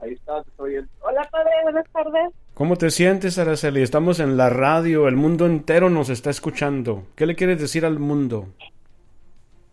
Ahí 0.00 0.12
está, 0.12 0.40
estoy 0.40 0.70
bien. 0.72 0.88
Hola, 1.00 1.28
padre, 1.30 1.50
buenas 1.64 1.86
tardes. 1.90 2.32
¿Cómo 2.58 2.74
te 2.74 2.90
sientes, 2.90 3.38
Araceli? 3.38 3.82
Estamos 3.82 4.18
en 4.18 4.36
la 4.36 4.50
radio, 4.50 5.06
el 5.06 5.14
mundo 5.14 5.46
entero 5.46 5.90
nos 5.90 6.10
está 6.10 6.30
escuchando. 6.30 7.04
¿Qué 7.14 7.24
le 7.24 7.36
quieres 7.36 7.60
decir 7.60 7.84
al 7.84 8.00
mundo? 8.00 8.46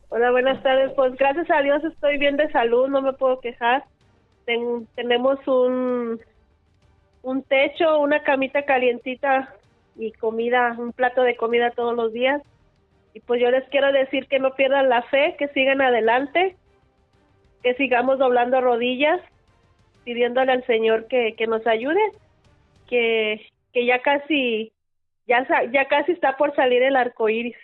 Hola, 0.09 0.29
buenas 0.29 0.61
tardes. 0.61 0.91
Pues 0.95 1.15
gracias 1.15 1.49
a 1.49 1.63
Dios 1.63 1.83
estoy 1.83 2.19
bien 2.19 2.37
de 2.37 2.47
salud, 2.51 2.87
no 2.87 3.01
me 3.01 3.13
puedo 3.13 3.39
quejar. 3.39 3.85
Ten, 4.45 4.87
tenemos 4.93 5.39
un, 5.47 6.19
un 7.23 7.41
techo, 7.41 7.97
una 7.97 8.21
camita 8.21 8.65
calientita 8.65 9.51
y 9.95 10.11
comida, 10.11 10.75
un 10.77 10.93
plato 10.93 11.23
de 11.23 11.35
comida 11.35 11.71
todos 11.71 11.95
los 11.95 12.13
días. 12.13 12.39
Y 13.15 13.19
pues 13.21 13.41
yo 13.41 13.49
les 13.49 13.67
quiero 13.69 13.91
decir 13.91 14.27
que 14.27 14.37
no 14.37 14.53
pierdan 14.53 14.89
la 14.89 15.01
fe, 15.01 15.35
que 15.39 15.47
sigan 15.47 15.81
adelante, 15.81 16.55
que 17.63 17.73
sigamos 17.77 18.19
doblando 18.19 18.61
rodillas, 18.61 19.21
pidiéndole 20.03 20.51
al 20.51 20.63
Señor 20.67 21.07
que, 21.07 21.33
que 21.35 21.47
nos 21.47 21.65
ayude, 21.65 21.99
que, 22.95 23.41
que 23.73 23.85
ya 23.85 24.01
casi, 24.01 24.71
ya, 25.27 25.45
ya 25.73 25.87
casi 25.87 26.13
está 26.13 26.37
por 26.37 26.55
salir 26.55 26.81
el 26.81 26.95
arco 26.95 27.27
iris. 27.27 27.57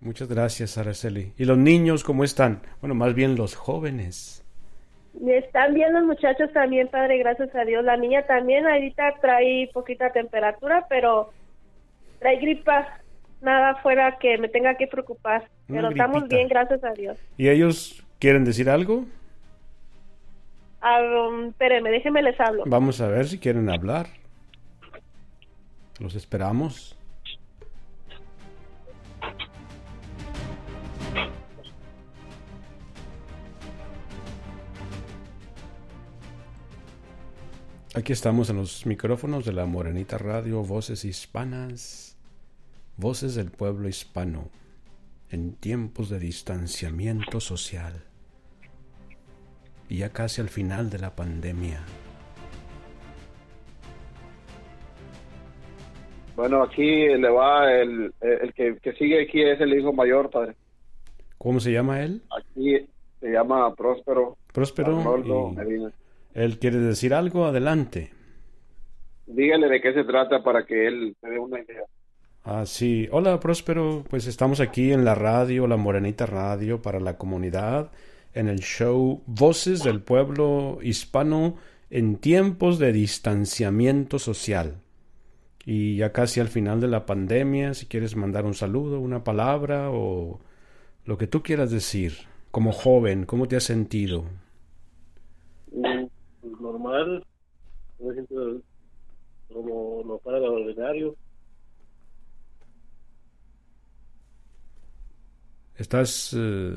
Muchas 0.00 0.28
gracias, 0.28 0.78
Araceli. 0.78 1.32
¿Y 1.36 1.46
los 1.46 1.58
niños 1.58 2.04
cómo 2.04 2.24
están? 2.24 2.60
Bueno, 2.80 2.94
más 2.94 3.14
bien 3.14 3.36
los 3.36 3.54
jóvenes. 3.54 4.44
Están 5.26 5.74
bien 5.74 5.94
los 5.94 6.04
muchachos 6.04 6.52
también, 6.52 6.88
padre, 6.88 7.18
gracias 7.18 7.54
a 7.54 7.64
Dios. 7.64 7.84
La 7.84 7.96
niña 7.96 8.22
también 8.26 8.66
ahorita 8.66 9.14
trae 9.20 9.70
poquita 9.72 10.12
temperatura, 10.12 10.86
pero 10.88 11.32
trae 12.18 12.36
gripa. 12.36 13.00
Nada 13.40 13.76
fuera 13.82 14.18
que 14.18 14.38
me 14.38 14.48
tenga 14.48 14.76
que 14.76 14.86
preocupar. 14.86 15.48
Pero 15.66 15.88
estamos 15.88 16.28
bien, 16.28 16.48
gracias 16.48 16.84
a 16.84 16.92
Dios. 16.92 17.18
¿Y 17.36 17.48
ellos 17.48 18.04
quieren 18.18 18.44
decir 18.44 18.70
algo? 18.70 19.04
Espérenme, 21.48 21.90
déjenme 21.90 22.22
les 22.22 22.38
hablo. 22.38 22.64
Vamos 22.66 23.00
a 23.00 23.08
ver 23.08 23.26
si 23.26 23.38
quieren 23.38 23.70
hablar. 23.70 24.06
Los 25.98 26.14
esperamos. 26.14 26.96
Aquí 37.94 38.12
estamos 38.12 38.50
en 38.50 38.56
los 38.56 38.84
micrófonos 38.84 39.46
de 39.46 39.52
la 39.52 39.64
Morenita 39.64 40.18
Radio, 40.18 40.62
voces 40.64 41.04
hispanas, 41.04 42.18
voces 42.98 43.36
del 43.36 43.50
pueblo 43.50 43.88
hispano, 43.88 44.50
en 45.30 45.54
tiempos 45.54 46.10
de 46.10 46.18
distanciamiento 46.18 47.40
social 47.40 48.04
y 49.88 49.98
ya 49.98 50.10
casi 50.10 50.40
al 50.40 50.48
final 50.48 50.90
de 50.90 50.98
la 50.98 51.14
pandemia. 51.14 51.80
Bueno, 56.36 56.62
aquí 56.62 57.06
le 57.06 57.30
va 57.30 57.72
el, 57.72 58.12
el 58.20 58.52
que, 58.54 58.76
que 58.82 58.92
sigue 58.94 59.22
aquí 59.22 59.42
es 59.42 59.60
el 59.60 59.78
hijo 59.78 59.92
mayor, 59.92 60.30
padre. 60.30 60.56
¿Cómo 61.38 61.60
se 61.60 61.72
llama 61.72 62.02
él? 62.02 62.22
Aquí 62.36 62.88
se 63.20 63.28
llama 63.30 63.74
Próspero. 63.74 64.36
Próspero. 64.52 65.54
Él 66.34 66.58
quiere 66.58 66.78
decir 66.78 67.14
algo, 67.14 67.44
adelante. 67.44 68.10
Dígale 69.26 69.68
de 69.68 69.80
qué 69.80 69.94
se 69.94 70.04
trata 70.04 70.42
para 70.42 70.66
que 70.66 70.86
él 70.86 71.16
se 71.20 71.30
dé 71.30 71.38
una 71.38 71.60
idea. 71.60 71.84
Ah, 72.42 72.66
sí. 72.66 73.08
Hola, 73.12 73.38
Próspero. 73.40 74.04
Pues 74.08 74.26
estamos 74.26 74.60
aquí 74.60 74.92
en 74.92 75.04
la 75.04 75.14
radio, 75.14 75.66
la 75.66 75.76
Morenita 75.76 76.26
Radio, 76.26 76.82
para 76.82 77.00
la 77.00 77.16
comunidad, 77.16 77.90
en 78.34 78.48
el 78.48 78.60
show 78.60 79.22
Voces 79.26 79.82
del 79.82 80.02
Pueblo 80.02 80.78
Hispano 80.82 81.56
en 81.90 82.16
tiempos 82.16 82.78
de 82.78 82.92
distanciamiento 82.92 84.18
social. 84.18 84.80
Y 85.64 85.96
ya 85.96 86.12
casi 86.12 86.40
al 86.40 86.48
final 86.48 86.80
de 86.80 86.88
la 86.88 87.06
pandemia, 87.06 87.72
si 87.74 87.86
quieres 87.86 88.16
mandar 88.16 88.44
un 88.44 88.54
saludo, 88.54 89.00
una 89.00 89.24
palabra 89.24 89.90
o 89.90 90.40
lo 91.04 91.16
que 91.16 91.26
tú 91.26 91.42
quieras 91.42 91.70
decir, 91.70 92.14
como 92.50 92.72
joven, 92.72 93.24
¿cómo 93.24 93.48
te 93.48 93.56
has 93.56 93.64
sentido? 93.64 94.24
Pues, 95.70 96.60
normal, 96.60 97.24
me 97.98 98.12
siento 98.12 98.60
como 99.52 100.02
lo 100.04 100.18
para 100.18 100.38
el 100.38 100.44
ordinario. 100.44 101.16
¿Estás 105.76 106.34
eh, 106.38 106.76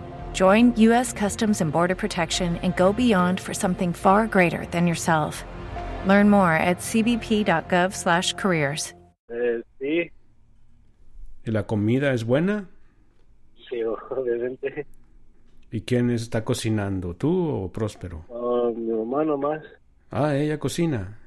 Join 0.33 0.73
U.S. 0.77 1.13
Customs 1.13 1.59
and 1.61 1.71
Border 1.73 1.95
Protection 1.95 2.57
and 2.63 2.75
go 2.75 2.91
beyond 2.93 3.39
for 3.39 3.53
something 3.53 3.93
far 3.93 4.25
greater 4.27 4.65
than 4.71 4.87
yourself. 4.87 5.43
Learn 6.07 6.29
more 6.29 6.53
at 6.53 6.79
cbp.gov/careers. 6.79 8.93
Eh, 9.29 9.61
sí, 9.79 10.11
¿Y 11.45 11.51
la 11.51 11.63
comida 11.65 12.13
es 12.13 12.23
buena? 12.25 12.67
sí, 13.69 13.81
obviamente. 13.83 14.85
¿Y 15.71 15.81
quién 15.81 16.09
está 16.09 16.43
cocinando? 16.43 17.15
¿Tú 17.15 17.47
o 17.49 17.71
Próspero? 17.71 18.25
Ah, 18.29 18.71
mi 18.75 18.91
mamá 18.91 19.23
nomás. 19.23 19.61
Ah, 20.11 20.35
ella 20.35 20.59
cocina. 20.59 21.17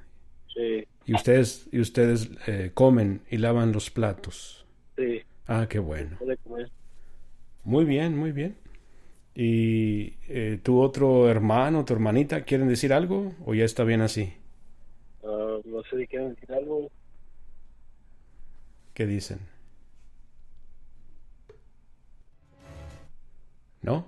Sí, 0.55 0.85
Y 1.07 1.15
ustedes, 1.15 1.67
y 1.73 1.81
ustedes 1.81 2.31
eh, 2.47 2.71
comen 2.75 3.23
y 3.31 3.39
lavan 3.39 3.73
los 3.73 3.91
platos. 3.91 4.67
sí. 4.97 5.23
Ah, 5.47 5.67
qué 5.69 5.79
bueno. 5.79 6.17
Puede 6.19 6.39
comer. 6.39 6.71
Muy 7.65 7.85
bien, 7.85 8.17
muy 8.17 8.33
bien. 8.33 8.57
¿Y 9.35 10.15
eh, 10.29 10.61
tu 10.63 10.81
otro 10.81 11.29
hermano, 11.29 11.85
tu 11.85 11.93
hermanita, 11.93 12.43
quieren 12.43 12.69
decir 12.69 12.93
algo 12.93 13.33
o 13.45 13.55
ya 13.55 13.65
está 13.65 13.83
bien 13.83 14.01
así? 14.01 14.33
Ah, 15.25 15.59
no 15.65 15.83
sé 15.85 15.99
si 15.99 16.07
quieren 16.07 16.35
decir 16.35 16.53
algo. 16.53 16.89
¿Qué 18.95 19.07
dicen? 19.07 19.41
¿No? 23.83 24.07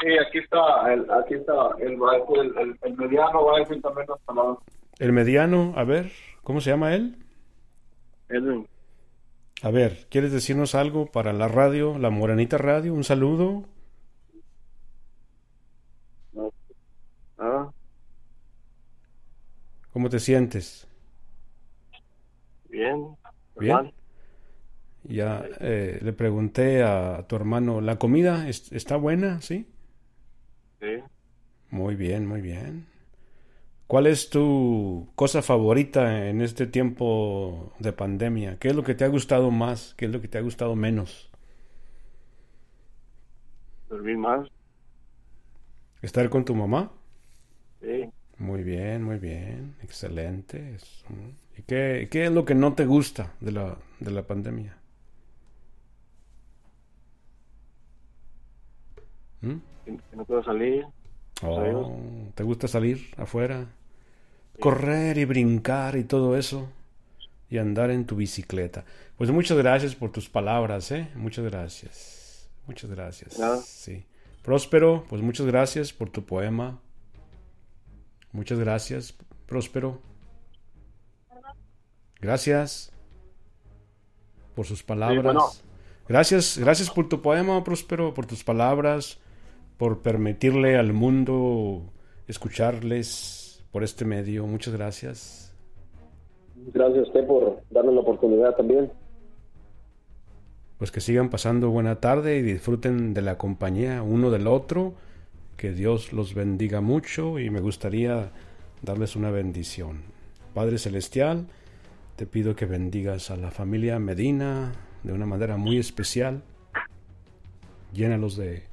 Sí, 0.00 0.08
aquí 0.24 0.38
está, 0.38 0.92
el, 0.92 1.10
aquí 1.10 1.34
está, 1.34 1.52
el, 1.80 1.94
el, 1.94 2.78
el, 2.82 2.96
mediano 2.96 3.44
va 3.44 3.56
a 3.56 3.58
decir 3.60 3.82
también 3.82 4.06
las 4.08 4.20
palabras. 4.20 4.58
El 4.98 5.12
mediano, 5.12 5.72
a 5.76 5.84
ver, 5.84 6.12
¿cómo 6.42 6.60
se 6.60 6.70
llama 6.70 6.94
él? 6.94 7.16
Edwin. 8.28 8.66
A 9.62 9.70
ver, 9.70 10.06
¿quieres 10.10 10.32
decirnos 10.32 10.74
algo 10.74 11.06
para 11.06 11.32
la 11.32 11.48
radio, 11.48 11.98
la 11.98 12.10
Morenita 12.10 12.58
Radio? 12.58 12.94
Un 12.94 13.04
saludo. 13.04 13.64
Ah, 17.38 17.70
¿Cómo 19.96 20.10
te 20.10 20.20
sientes? 20.20 20.86
bien. 22.68 23.16
Bien. 23.58 23.92
Ya 25.04 25.48
eh, 25.60 26.00
le 26.02 26.12
pregunté 26.12 26.82
a 26.82 27.24
tu 27.28 27.36
hermano, 27.36 27.80
¿la 27.80 27.96
comida 27.98 28.48
es- 28.48 28.72
está 28.72 28.96
buena? 28.96 29.40
¿Sí? 29.40 29.66
Sí. 30.80 31.02
Muy 31.70 31.94
bien, 31.94 32.26
muy 32.26 32.40
bien. 32.40 32.86
¿Cuál 33.86 34.06
es 34.08 34.30
tu 34.30 35.08
cosa 35.14 35.42
favorita 35.42 36.28
en 36.28 36.40
este 36.40 36.66
tiempo 36.66 37.72
de 37.78 37.92
pandemia? 37.92 38.58
¿Qué 38.58 38.68
es 38.68 38.76
lo 38.76 38.82
que 38.82 38.94
te 38.96 39.04
ha 39.04 39.08
gustado 39.08 39.50
más? 39.50 39.94
¿Qué 39.96 40.06
es 40.06 40.10
lo 40.12 40.20
que 40.20 40.28
te 40.28 40.38
ha 40.38 40.40
gustado 40.40 40.74
menos? 40.74 41.30
Dormir 43.88 44.16
más. 44.16 44.48
¿Estar 46.00 46.30
con 46.30 46.44
tu 46.46 46.54
mamá? 46.54 46.90
Sí. 47.80 48.10
Muy 48.38 48.62
bien, 48.62 49.02
muy 49.02 49.18
bien. 49.18 49.76
Excelente. 49.82 50.76
¿Y 51.56 51.62
qué, 51.62 52.08
qué 52.10 52.26
es 52.26 52.32
lo 52.32 52.44
que 52.44 52.54
no 52.54 52.74
te 52.74 52.84
gusta 52.84 53.32
de 53.40 53.52
la, 53.52 53.76
de 54.00 54.10
la 54.10 54.22
pandemia? 54.22 54.76
¿Mm? 59.40 59.56
Que 59.84 60.16
no 60.16 60.24
puedo 60.24 60.42
salir. 60.42 60.86
Oh, 61.42 61.98
¿te 62.34 62.42
gusta 62.42 62.68
salir 62.68 63.08
afuera? 63.16 63.66
Correr 64.58 65.18
y 65.18 65.24
brincar 65.24 65.96
y 65.96 66.04
todo 66.04 66.36
eso. 66.36 66.68
Y 67.48 67.58
andar 67.58 67.90
en 67.90 68.06
tu 68.06 68.16
bicicleta. 68.16 68.84
Pues 69.16 69.30
muchas 69.30 69.56
gracias 69.56 69.94
por 69.94 70.10
tus 70.10 70.28
palabras, 70.28 70.90
¿eh? 70.90 71.08
Muchas 71.14 71.44
gracias. 71.44 72.50
Muchas 72.66 72.90
gracias. 72.90 73.38
Nada. 73.38 73.58
Sí. 73.58 74.04
Próspero, 74.42 75.04
pues 75.08 75.22
muchas 75.22 75.46
gracias 75.46 75.92
por 75.92 76.10
tu 76.10 76.24
poema. 76.24 76.80
Muchas 78.36 78.58
gracias, 78.58 79.16
Próspero. 79.46 79.98
Gracias 82.20 82.92
por 84.54 84.66
sus 84.66 84.82
palabras. 84.82 85.24
bueno. 85.24 85.46
Gracias, 86.06 86.58
gracias 86.58 86.90
por 86.90 87.08
tu 87.08 87.22
poema, 87.22 87.64
Próspero, 87.64 88.12
por 88.12 88.26
tus 88.26 88.44
palabras, 88.44 89.18
por 89.78 90.02
permitirle 90.02 90.76
al 90.76 90.92
mundo 90.92 91.82
escucharles 92.28 93.64
por 93.72 93.82
este 93.82 94.04
medio. 94.04 94.46
Muchas 94.46 94.74
gracias. 94.74 95.54
Gracias 96.74 96.98
a 96.98 97.02
usted 97.08 97.26
por 97.26 97.62
darnos 97.70 97.94
la 97.94 98.00
oportunidad 98.02 98.54
también. 98.54 98.92
Pues 100.76 100.90
que 100.90 101.00
sigan 101.00 101.30
pasando 101.30 101.70
buena 101.70 102.00
tarde 102.00 102.36
y 102.36 102.42
disfruten 102.42 103.14
de 103.14 103.22
la 103.22 103.38
compañía 103.38 104.02
uno 104.02 104.30
del 104.30 104.46
otro. 104.46 104.92
Que 105.56 105.72
Dios 105.72 106.12
los 106.12 106.34
bendiga 106.34 106.80
mucho 106.80 107.38
y 107.38 107.48
me 107.48 107.60
gustaría 107.60 108.30
darles 108.82 109.16
una 109.16 109.30
bendición. 109.30 110.02
Padre 110.52 110.78
Celestial, 110.78 111.46
te 112.16 112.26
pido 112.26 112.54
que 112.54 112.66
bendigas 112.66 113.30
a 113.30 113.36
la 113.36 113.50
familia 113.50 113.98
Medina 113.98 114.72
de 115.02 115.12
una 115.12 115.26
manera 115.26 115.56
muy 115.56 115.78
especial. 115.78 116.42
Llénalos 117.92 118.36
de 118.36 118.64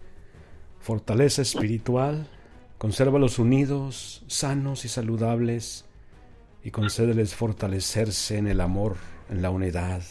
fortaleza 0.79 1.41
espiritual, 1.41 2.27
consérvalos 2.77 3.39
unidos, 3.39 4.23
sanos 4.27 4.83
y 4.83 4.89
saludables 4.89 5.85
y 6.63 6.71
concédeles 6.71 7.33
fortalecerse 7.33 8.37
en 8.37 8.47
el 8.47 8.59
amor, 8.59 8.97
en 9.29 9.41
la 9.41 9.51
unidad 9.51 10.03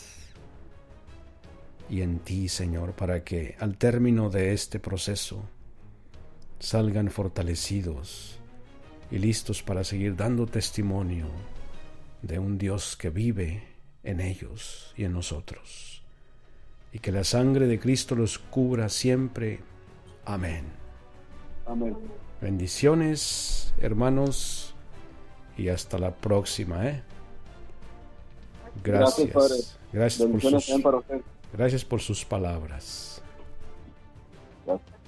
y 1.91 2.01
en 2.01 2.21
ti, 2.21 2.49
Señor, 2.49 2.93
para 2.93 3.25
que 3.25 3.57
al 3.59 3.77
término 3.77 4.31
de 4.31 4.55
este 4.55 4.79
proceso 4.79 5.45
salgan 6.63 7.11
fortalecidos 7.11 8.39
y 9.11 9.19
listos 9.19 9.65
para 9.65 9.83
seguir 9.83 10.15
dando 10.15 10.47
testimonio 10.47 11.27
de 12.23 12.39
un 12.39 12.57
Dios 12.57 12.97
que 12.97 13.11
vive 13.11 13.65
en 14.05 14.21
ellos 14.21 14.95
y 14.97 15.05
en 15.05 15.13
nosotros. 15.13 16.03
Y 16.93 17.01
que 17.01 17.11
la 17.11 17.25
sangre 17.25 17.67
de 17.67 17.81
Cristo 17.81 18.15
los 18.15 18.39
cubra 18.39 18.89
siempre. 18.89 19.59
Amén. 20.25 20.67
Amén. 21.67 21.97
Bendiciones, 22.41 23.75
hermanos, 23.79 24.75
y 25.57 25.69
hasta 25.69 25.99
la 25.99 26.15
próxima, 26.15 26.89
¿eh? 26.89 27.03
Gracias, 28.85 29.33
Gracias. 29.33 29.35
Padre. 29.35 29.63
Gracias 29.93 30.29
por 30.29 30.41
sus, 30.41 30.83
gracias 31.53 31.85
por 31.85 32.01
sus 32.01 32.25
palabras. 32.25 33.21
Gracias. 34.65 35.02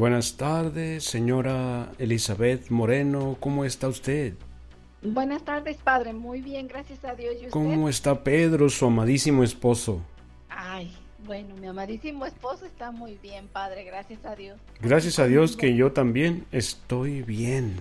Buenas 0.00 0.38
tardes, 0.38 1.04
señora 1.04 1.92
Elizabeth 1.98 2.70
Moreno. 2.70 3.36
¿Cómo 3.38 3.66
está 3.66 3.86
usted? 3.86 4.32
buenas 5.02 5.44
tardes, 5.44 5.76
padre. 5.76 6.14
Muy 6.14 6.40
bien, 6.40 6.68
gracias 6.68 7.04
a 7.04 7.14
Dios. 7.14 7.34
¿Y 7.34 7.36
usted? 7.40 7.50
¿Cómo 7.50 7.86
está 7.86 8.24
Pedro, 8.24 8.70
su 8.70 8.86
amadísimo 8.86 9.44
esposo? 9.44 10.00
Ay, 10.48 10.90
Bueno, 11.26 11.54
mi 11.56 11.66
amadísimo 11.66 12.24
esposo 12.24 12.64
está 12.64 12.90
muy 12.92 13.18
bien, 13.22 13.46
padre, 13.48 13.84
gracias 13.84 14.24
a 14.24 14.34
Dios. 14.34 14.58
Gracias 14.80 15.18
a 15.18 15.26
Dios 15.26 15.54
que 15.54 15.76
yo 15.76 15.92
también 15.92 16.46
estoy 16.50 17.20
bien. 17.20 17.76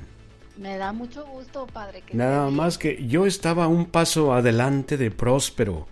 Me 0.57 0.75
da 0.77 0.91
mucho 0.91 1.25
gusto, 1.25 1.67
padre. 1.67 2.01
Que 2.01 2.17
Nada 2.17 2.49
más 2.49 2.77
que 2.77 3.07
yo 3.07 3.25
estaba 3.27 3.69
un 3.69 3.85
paso 3.85 4.33
adelante 4.33 4.97
de 4.97 5.09
Próspero. 5.09 5.87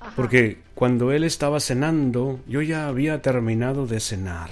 Ajá. 0.00 0.14
Porque 0.16 0.62
cuando 0.74 1.12
él 1.12 1.24
estaba 1.24 1.60
cenando, 1.60 2.40
yo 2.46 2.62
ya 2.62 2.88
había 2.88 3.20
terminado 3.20 3.86
de 3.86 4.00
cenar. 4.00 4.48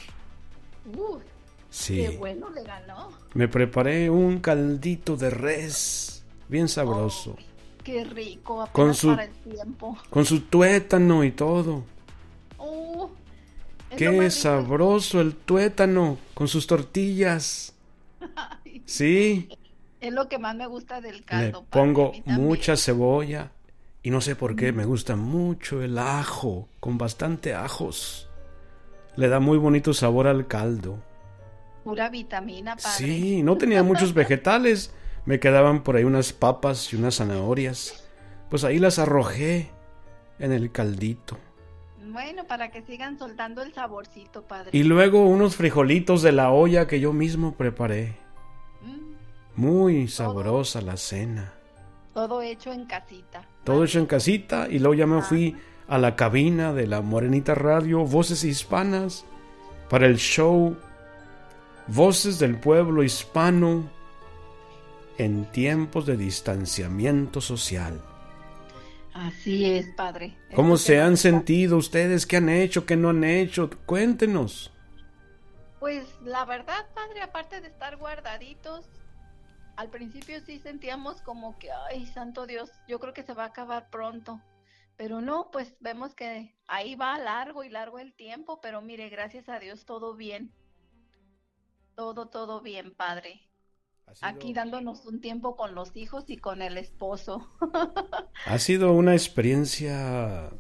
Sí. 1.71 1.97
Qué 1.97 2.17
bueno 2.17 2.49
le 2.51 2.63
ganó. 2.63 3.11
Me 3.35 3.49
preparé 3.49 4.09
un 4.09 4.39
caldito 4.41 5.17
de 5.17 5.31
res, 5.31 6.25
bien 6.49 6.69
sabroso, 6.69 7.37
Qué 7.85 8.03
rico, 8.05 8.69
Con 8.73 8.95
su- 8.95 9.09
para 9.09 9.25
el 9.25 9.33
tiempo. 9.33 9.97
con 10.11 10.25
su 10.25 10.41
tuétano 10.41 11.23
y 11.23 11.31
todo. 11.33 11.85
Es 12.59 12.67
lo 13.91 13.97
Qué 13.97 14.11
rico. 14.11 14.31
sabroso 14.31 15.21
el 15.21 15.35
tuétano 15.37 16.19
con 16.35 16.49
sus 16.49 16.67
tortillas. 16.67 17.73
Sí, 18.85 19.49
Es 20.01 20.13
lo 20.13 20.29
que 20.29 20.39
más 20.39 20.55
me 20.55 20.67
gusta 20.69 21.01
del 21.01 21.17
le 21.17 21.23
caldo. 21.25 21.59
a 21.61 21.65
pongo 21.71 22.13
mucha 22.27 22.77
cebolla 22.77 23.51
y 24.03 24.11
no 24.11 24.21
sé 24.21 24.37
por 24.37 24.55
qué 24.55 24.71
me 24.73 24.85
gusta 24.85 25.17
mucho 25.17 25.83
el 25.83 25.99
ajo, 25.99 26.69
con 26.79 26.97
bastante 26.97 27.53
ajos. 27.55 28.26
Le 29.17 29.29
da 29.29 29.41
muy 29.41 29.59
bonito 29.59 29.95
sabor 29.95 30.27
al 30.27 30.47
caldo. 30.47 30.99
Pura 31.85 32.09
vitamina, 32.09 32.77
padre. 32.77 32.91
Sí, 32.97 33.43
no 33.43 33.57
tenía 33.57 33.83
muchos 33.83 34.13
vegetales. 34.13 34.93
Me 35.25 35.41
quedaban 35.41 35.83
por 35.83 35.97
ahí 35.97 36.05
unas 36.05 36.33
papas 36.33 36.93
y 36.93 36.97
unas 36.97 37.17
zanahorias. 37.17 38.05
Pues 38.51 38.65
ahí 38.65 38.79
las 38.79 38.99
arrojé 38.99 39.71
en 40.39 40.53
el 40.53 40.71
caldito. 40.71 41.39
Bueno, 42.13 42.45
para 42.47 42.71
que 42.71 42.83
sigan 42.83 43.19
soltando 43.19 43.63
el 43.63 43.73
saborcito, 43.75 44.43
padre. 44.43 44.71
Y 44.73 44.85
luego 44.85 45.27
unos 45.27 45.57
frijolitos 45.57 46.23
de 46.23 46.33
la 46.33 46.51
olla 46.51 46.87
que 46.87 47.01
yo 47.01 47.13
mismo 47.13 47.55
preparé. 47.55 48.17
Mm, 48.83 49.61
Muy 49.61 50.09
sabrosa 50.09 50.81
la 50.81 50.97
cena. 50.97 51.53
todo 52.15 52.41
hecho 52.43 52.73
en 52.73 52.87
casita. 52.87 53.45
Todo 53.65 53.85
hecho 53.85 53.99
en 53.99 54.07
casita 54.07 54.69
y 54.71 54.79
luego 54.79 54.95
ya 54.95 55.07
me 55.07 55.21
fui 55.23 55.57
a 55.89 55.99
la 55.99 56.17
cabina 56.17 56.73
de 56.73 56.87
la 56.87 57.01
Morenita 57.01 57.55
Radio, 57.55 58.05
Voces 58.05 58.45
Hispanas, 58.45 59.25
para 59.89 60.07
el 60.07 60.17
show 60.17 60.77
Voces 61.87 62.39
del 62.39 62.59
Pueblo 62.59 63.03
Hispano 63.05 63.89
en 65.19 65.45
tiempos 65.53 66.07
de 66.07 66.17
distanciamiento 66.17 67.41
social. 67.41 68.01
Así 69.15 69.65
es, 69.65 69.87
padre. 69.95 70.37
¿Cómo 70.55 70.77
se 70.77 71.01
han 71.01 71.17
sentido 71.17 71.79
ustedes? 71.79 72.27
¿Qué 72.27 72.37
han 72.37 72.49
hecho? 72.49 72.85
¿Qué 72.85 72.97
no 72.97 73.11
han 73.11 73.25
hecho? 73.25 73.71
Cuéntenos. 73.87 74.73
Pues 75.81 76.05
la 76.23 76.45
verdad, 76.45 76.87
padre, 76.95 77.23
aparte 77.23 77.61
de 77.61 77.69
estar 77.69 77.97
guardaditos, 77.97 78.85
al 79.77 79.89
principio 79.89 80.41
sí 80.45 80.59
sentíamos 80.59 81.23
como 81.23 81.59
que, 81.59 81.69
ay, 81.91 82.07
santo 82.07 82.47
Dios, 82.47 82.71
yo 82.89 82.99
creo 82.99 83.15
que 83.15 83.23
se 83.23 83.33
va 83.33 83.45
a 83.45 83.49
acabar 83.49 83.89
pronto. 83.91 84.41
Pero 84.97 85.21
no, 85.21 85.51
pues 85.53 85.77
vemos 85.81 86.15
que 86.15 86.55
ahí 86.67 86.97
va 86.97 87.19
largo 87.19 87.65
y 87.65 87.69
largo 87.71 87.99
el 87.99 88.15
tiempo, 88.15 88.61
pero 88.61 88.83
mire, 88.83 89.09
gracias 89.09 89.49
a 89.49 89.59
Dios 89.59 89.85
todo 89.85 90.15
bien. 90.17 90.53
Todo, 91.97 92.29
todo 92.29 92.61
bien, 92.61 92.95
padre. 92.95 93.43
Aquí 94.21 94.53
dándonos 94.55 95.07
un 95.07 95.21
tiempo 95.21 95.57
con 95.57 95.75
los 95.75 95.97
hijos 95.97 96.25
y 96.29 96.39
con 96.39 96.63
el 96.63 96.79
esposo. 96.79 97.49
Ha 98.45 98.59
sido 98.59 98.93
una 98.93 99.13
experiencia 99.15 100.51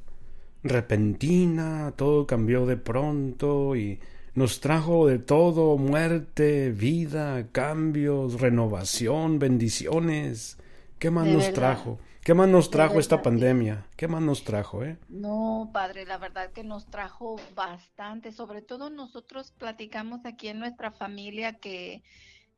repentina, 0.63 1.95
todo 1.97 2.27
cambió 2.27 2.67
de 2.67 2.77
pronto 2.77 3.77
y 3.77 4.01
nos 4.35 4.61
trajo 4.61 5.07
de 5.07 5.19
todo, 5.19 5.79
muerte, 5.79 6.71
vida, 6.73 7.49
cambios, 7.53 8.41
renovación, 8.41 9.39
bendiciones. 9.39 10.59
¿Qué 10.99 11.11
más 11.11 11.27
De 11.27 11.31
nos 11.31 11.53
verdad. 11.53 11.53
trajo? 11.53 12.01
¿Qué 12.27 12.35
más 12.35 12.49
nos 12.49 12.71
trajo 12.71 12.99
esta 12.99 13.23
pandemia? 13.23 13.87
¿Qué 13.97 14.09
más 14.09 14.21
nos 14.21 14.43
trajo, 14.43 14.83
eh? 14.83 14.99
No, 15.07 15.71
padre, 15.73 16.07
la 16.07 16.19
verdad 16.19 16.51
que 16.51 16.65
nos 16.65 16.91
trajo 16.91 17.37
bastante, 17.55 18.33
sobre 18.33 18.63
todo 18.63 18.91
nosotros 18.91 19.53
platicamos 19.53 20.27
aquí 20.27 20.49
en 20.49 20.59
nuestra 20.59 20.91
familia 20.91 21.61
que, 21.61 22.03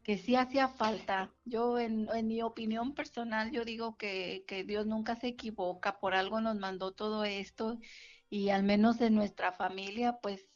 que 0.03 0.17
sí 0.17 0.37
hacía 0.37 0.69
falta. 0.69 1.35
Yo, 1.45 1.79
en, 1.79 2.09
en 2.15 2.29
mi 2.29 2.41
opinión 2.41 2.95
personal, 2.95 3.51
yo 3.51 3.67
digo 3.67 3.99
que, 3.99 4.43
que 4.49 4.65
Dios 4.65 4.87
nunca 4.87 5.17
se 5.17 5.27
equivoca, 5.27 6.01
por 6.01 6.15
algo 6.15 6.41
nos 6.41 6.57
mandó 6.57 6.93
todo 6.93 7.25
esto 7.25 7.79
y 8.31 8.49
al 8.49 8.63
menos 8.63 9.03
en 9.03 9.17
nuestra 9.17 9.53
familia, 9.53 10.19
pues 10.23 10.47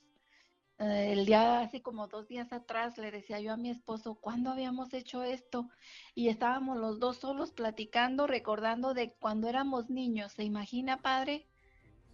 el 0.83 1.27
día, 1.27 1.61
hace 1.61 1.83
como 1.83 2.09
dos 2.09 2.29
días 2.29 2.53
atrás, 2.53 2.99
le 2.99 3.11
decía 3.11 3.41
yo 3.41 3.53
a 3.53 3.57
mi 3.57 3.71
esposo, 3.71 4.15
¿cuándo 4.15 4.51
habíamos 4.51 4.93
hecho 4.95 5.23
esto? 5.23 5.69
Y 6.15 6.29
estábamos 6.29 6.79
los 6.79 6.99
dos 6.99 7.19
solos 7.19 7.53
platicando, 7.53 8.27
recordando 8.27 8.95
de 8.95 9.15
cuando 9.19 9.49
éramos 9.49 9.91
niños. 9.91 10.33
¿Se 10.33 10.45
imagina, 10.45 11.03
padre? 11.03 11.47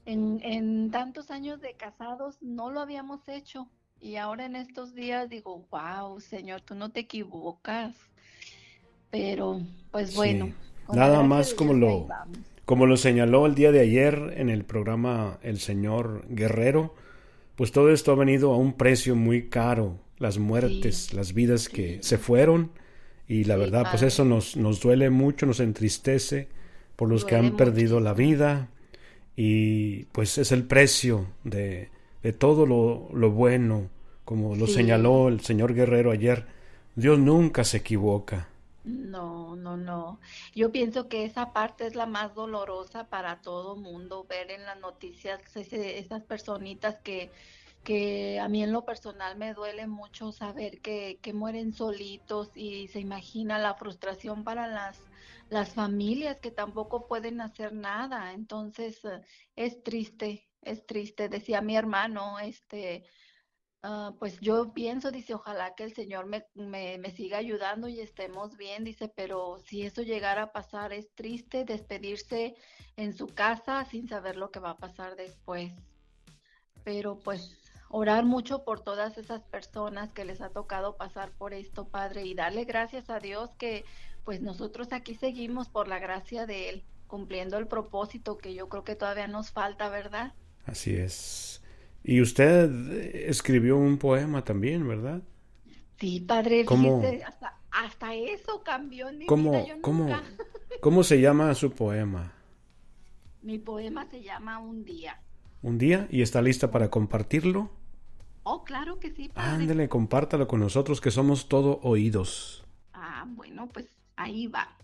En, 0.05 0.41
en 0.43 0.91
tantos 0.91 1.31
años 1.31 1.61
de 1.61 1.75
casados 1.75 2.39
no 2.41 2.71
lo 2.71 2.81
habíamos 2.81 3.29
hecho. 3.29 3.69
Y 4.01 4.17
ahora 4.17 4.47
en 4.47 4.57
estos 4.57 4.95
días 4.95 5.29
digo, 5.29 5.67
wow, 5.71 6.21
Señor, 6.21 6.61
tú 6.61 6.75
no 6.75 6.91
te 6.91 7.01
equivocas. 7.01 7.97
Pero, 9.11 9.61
pues 9.91 10.15
bueno. 10.15 10.53
Nada 10.93 11.23
más 11.23 11.53
como 11.55 11.75
lo, 11.75 12.07
como 12.65 12.87
lo 12.87 12.97
señaló 12.97 13.47
el 13.47 13.55
día 13.55 13.73
de 13.73 13.81
ayer 13.81 14.35
en 14.37 14.51
el 14.51 14.65
programa 14.65 15.39
el 15.43 15.59
señor 15.59 16.25
Guerrero, 16.29 16.95
pues 17.59 17.73
todo 17.73 17.91
esto 17.91 18.13
ha 18.13 18.15
venido 18.15 18.53
a 18.53 18.57
un 18.57 18.75
precio 18.75 19.17
muy 19.17 19.49
caro, 19.49 19.99
las 20.19 20.39
muertes, 20.39 21.13
las 21.13 21.35
vidas 21.35 21.69
que 21.69 21.99
se 22.03 22.17
fueron 22.17 22.71
y 23.27 23.43
la 23.43 23.55
Sí, 23.55 23.61
verdad 23.63 23.89
pues 23.91 24.03
eso 24.03 24.25
nos, 24.25 24.57
nos 24.57 24.81
duele 24.81 25.11
mucho, 25.11 25.45
nos 25.45 25.59
entristece 25.59 26.47
por 26.95 27.09
los 27.09 27.25
que 27.25 27.35
han 27.35 27.57
perdido 27.57 27.99
la 27.99 28.15
vida 28.15 28.69
y 29.35 30.05
pues 30.13 30.39
es 30.39 30.53
el 30.53 30.63
precio 30.69 31.27
de, 31.43 31.89
de 32.23 32.33
todo 32.33 32.65
lo, 32.65 33.09
lo 33.13 33.33
bueno, 33.33 33.91
como 34.25 34.55
lo 34.55 34.69
señaló 34.69 35.27
el 35.27 35.41
señor 35.41 35.75
Guerrero 35.75 36.13
ayer, 36.13 36.47
Dios 36.95 37.19
nunca 37.19 37.65
se 37.65 37.79
equivoca. 37.79 38.51
No, 38.85 39.55
no, 39.57 39.77
no. 39.77 40.21
Yo 40.55 40.73
pienso 40.73 41.09
que 41.09 41.25
esa 41.25 41.53
parte 41.53 41.87
es 41.87 41.95
la 41.95 42.07
más 42.07 42.35
dolorosa 42.35 43.09
para 43.11 43.43
todo 43.43 43.77
mundo, 43.77 44.25
ver 44.25 44.51
en 44.51 44.65
las 44.65 44.79
noticias 44.79 45.41
esas 45.57 46.25
personitas 46.25 46.99
que, 47.03 47.31
que 47.83 48.41
a 48.41 48.49
mí 48.49 48.63
en 48.63 48.73
lo 48.73 48.85
personal 48.87 49.37
me 49.37 49.53
duele 49.53 49.87
mucho 49.87 50.33
saber 50.33 50.81
que, 50.81 51.19
que 51.23 51.35
mueren 51.35 51.73
solitos 51.75 52.51
y 52.55 52.89
se 52.89 53.01
imagina 53.01 53.59
la 53.59 53.75
frustración 53.75 54.43
para 54.45 54.67
las, 54.69 55.11
las 55.51 55.75
familias 55.75 56.41
que 56.41 56.51
tampoco 56.51 57.07
pueden 57.07 57.41
hacer 57.43 57.73
nada. 57.75 58.33
Entonces, 58.33 59.05
eh, 59.05 59.21
es 59.57 59.83
triste, 59.83 60.49
es 60.63 60.87
triste. 60.87 61.29
Decía 61.29 61.61
mi 61.63 61.77
hermano, 61.77 62.39
este, 62.39 63.05
Ah, 63.83 64.13
pues 64.19 64.41
yo 64.41 64.73
pienso, 64.73 65.13
dice, 65.13 65.35
ojalá 65.35 65.75
que 65.77 65.85
el 65.85 65.95
Señor 65.95 66.27
me, 66.27 66.45
me, 66.55 66.99
me 66.99 67.13
siga 67.13 67.39
ayudando 67.39 67.87
y 67.89 68.01
estemos 68.01 68.57
bien, 68.57 68.83
dice, 68.83 69.09
pero 69.09 69.59
si 69.65 69.83
eso 69.83 70.03
llegara 70.03 70.43
a 70.43 70.53
pasar, 70.53 70.93
es 70.93 71.15
triste 71.15 71.65
despedirse 71.65 72.57
en 72.97 73.15
su 73.17 73.29
casa 73.29 73.85
sin 73.85 74.09
saber 74.09 74.37
lo 74.37 74.51
que 74.51 74.59
va 74.59 74.71
a 74.71 74.79
pasar 74.79 75.15
después. 75.15 75.73
Pero 76.83 77.21
pues 77.21 77.57
orar 77.89 78.25
mucho 78.25 78.65
por 78.65 78.81
todas 78.81 79.17
esas 79.17 79.45
personas 79.45 80.13
que 80.13 80.25
les 80.25 80.41
ha 80.41 80.51
tocado 80.51 80.97
pasar 80.97 81.31
por 81.31 81.55
esto, 81.55 81.87
Padre, 81.89 82.25
y 82.25 82.35
darle 82.35 82.65
gracias 82.65 83.09
a 83.11 83.21
Dios 83.21 83.51
que 83.59 83.85
pues 84.25 84.41
nosotros 84.41 84.93
aquí 84.93 85.15
seguimos 85.15 85.69
por 85.69 85.87
la 85.87 86.01
gracia 86.01 86.47
de 86.47 86.69
Él, 86.69 86.85
cumpliendo 87.07 87.57
el 87.59 87.69
propósito 87.69 88.39
que 88.39 88.55
yo 88.55 88.69
creo 88.69 88.83
que 88.83 88.97
todavía 88.97 89.29
nos 89.29 89.53
falta, 89.53 89.89
¿verdad? 89.89 90.35
Así 90.67 90.97
es. 90.97 91.63
Y 92.09 92.23
usted 92.23 92.71
escribió 93.29 93.77
un 93.77 93.99
poema 93.99 94.43
también, 94.43 94.89
¿verdad? 94.89 95.21
Sí, 95.99 96.21
padre, 96.21 96.65
¿Cómo? 96.65 97.03
fíjese, 97.03 97.23
hasta, 97.23 97.59
hasta 97.71 98.15
eso 98.15 98.63
cambió 98.65 99.11
en 99.11 99.19
mi 99.19 99.27
¿Cómo, 99.27 99.51
vida. 99.51 99.67
Yo 99.67 99.83
cómo, 99.83 100.05
nunca. 100.05 100.23
cómo 100.81 101.05
se 101.05 101.21
llama 101.21 101.55
su 101.55 101.71
poema? 101.71 102.33
Mi 103.43 103.59
poema 103.59 104.07
se 104.07 104.23
llama 104.23 104.59
Un 104.59 104.87
día. 104.87 105.21
¿Un 105.61 105.77
día? 105.77 106.09
¿Y 106.11 106.23
está 106.23 106.41
lista 106.41 106.71
para 106.71 106.89
compartirlo? 106.89 107.73
Oh, 108.43 108.65
claro 108.65 108.99
que 109.01 109.11
sí, 109.11 109.29
padre. 109.29 109.65
Ándele, 109.65 109.91
compártalo 109.91 110.49
con 110.49 110.61
nosotros 110.61 111.03
que 111.03 111.11
somos 111.11 111.47
todo 111.51 111.79
oídos. 111.83 112.65
Ah, 112.95 113.27
bueno, 113.29 113.69
pues 113.69 113.87
ahí 114.17 114.47
va. 114.47 114.79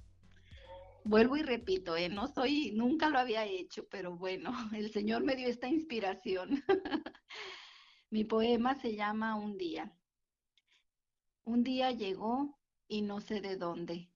Vuelvo 1.04 1.36
y 1.36 1.42
repito, 1.42 1.96
¿eh? 1.96 2.08
No 2.08 2.28
soy, 2.28 2.72
nunca 2.72 3.10
lo 3.10 3.18
había 3.18 3.44
hecho, 3.44 3.86
pero 3.90 4.16
bueno, 4.16 4.52
el 4.74 4.90
Señor 4.90 5.22
me 5.22 5.36
dio 5.36 5.48
esta 5.48 5.68
inspiración. 5.68 6.64
Mi 8.10 8.24
poema 8.24 8.74
se 8.74 8.96
llama 8.96 9.36
Un 9.36 9.58
día. 9.58 9.92
Un 11.44 11.62
día 11.62 11.90
llegó 11.90 12.58
y 12.88 13.02
no 13.02 13.20
sé 13.20 13.42
de 13.42 13.56
dónde. 13.56 14.08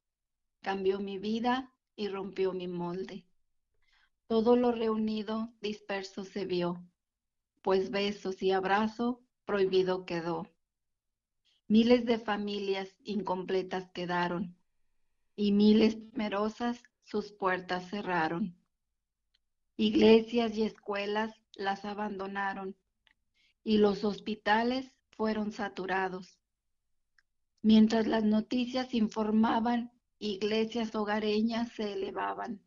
Cambió 0.62 0.98
mi 0.98 1.18
vida 1.18 1.74
y 1.94 2.08
rompió 2.08 2.54
mi 2.54 2.68
molde. 2.68 3.26
Todo 4.26 4.56
lo 4.56 4.72
reunido 4.72 5.52
disperso 5.60 6.24
se 6.24 6.46
vio. 6.46 6.82
pues 7.60 7.90
besos 7.90 8.42
y 8.42 8.52
abrazo 8.52 9.22
prohibido 9.44 10.06
quedó. 10.06 10.48
Miles 11.66 12.06
de 12.06 12.18
familias 12.18 12.96
incompletas 13.04 13.90
quedaron 13.90 14.57
y 15.40 15.52
miles 15.52 15.96
temerosas 16.10 16.82
sus 17.04 17.30
puertas 17.30 17.88
cerraron. 17.88 18.56
Iglesias 19.76 20.56
y 20.56 20.64
escuelas 20.64 21.32
las 21.54 21.84
abandonaron 21.84 22.74
y 23.62 23.78
los 23.78 24.02
hospitales 24.02 24.90
fueron 25.12 25.52
saturados. 25.52 26.40
Mientras 27.62 28.08
las 28.08 28.24
noticias 28.24 28.94
informaban, 28.94 29.92
iglesias 30.18 30.92
hogareñas 30.96 31.70
se 31.70 31.92
elevaban. 31.92 32.60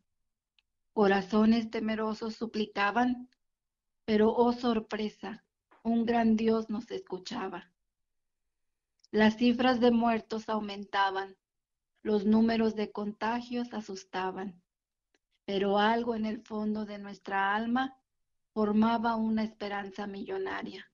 Corazones 0.94 1.70
temerosos 1.70 2.36
suplicaban, 2.36 3.28
pero 4.06 4.32
oh 4.34 4.54
sorpresa, 4.54 5.44
un 5.82 6.06
gran 6.06 6.36
Dios 6.36 6.70
nos 6.70 6.90
escuchaba. 6.90 7.70
Las 9.10 9.36
cifras 9.36 9.78
de 9.78 9.90
muertos 9.90 10.48
aumentaban, 10.48 11.36
los 12.02 12.26
números 12.26 12.74
de 12.74 12.90
contagios 12.90 13.72
asustaban, 13.72 14.60
pero 15.44 15.78
algo 15.78 16.14
en 16.14 16.26
el 16.26 16.40
fondo 16.42 16.84
de 16.84 16.98
nuestra 16.98 17.54
alma 17.54 17.96
formaba 18.52 19.16
una 19.16 19.44
esperanza 19.44 20.06
millonaria. 20.06 20.90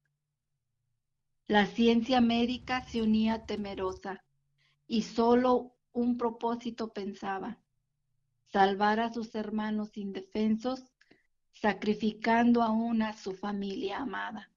La 1.47 1.67
ciencia 1.67 2.21
médica 2.21 2.85
se 2.85 3.01
unía 3.01 3.47
temerosa 3.47 4.23
y 4.87 5.03
solo 5.03 5.75
un 5.93 6.19
propósito 6.19 6.93
pensaba, 6.93 7.59
salvar 8.53 9.01
a 9.01 9.13
sus 9.13 9.35
hermanos 9.35 9.97
indefensos, 9.97 10.93
sacrificando 11.53 12.63
aún 12.63 13.03
a 13.03 13.15
su 13.15 13.33
familia 13.33 13.99
amada. 13.99 14.51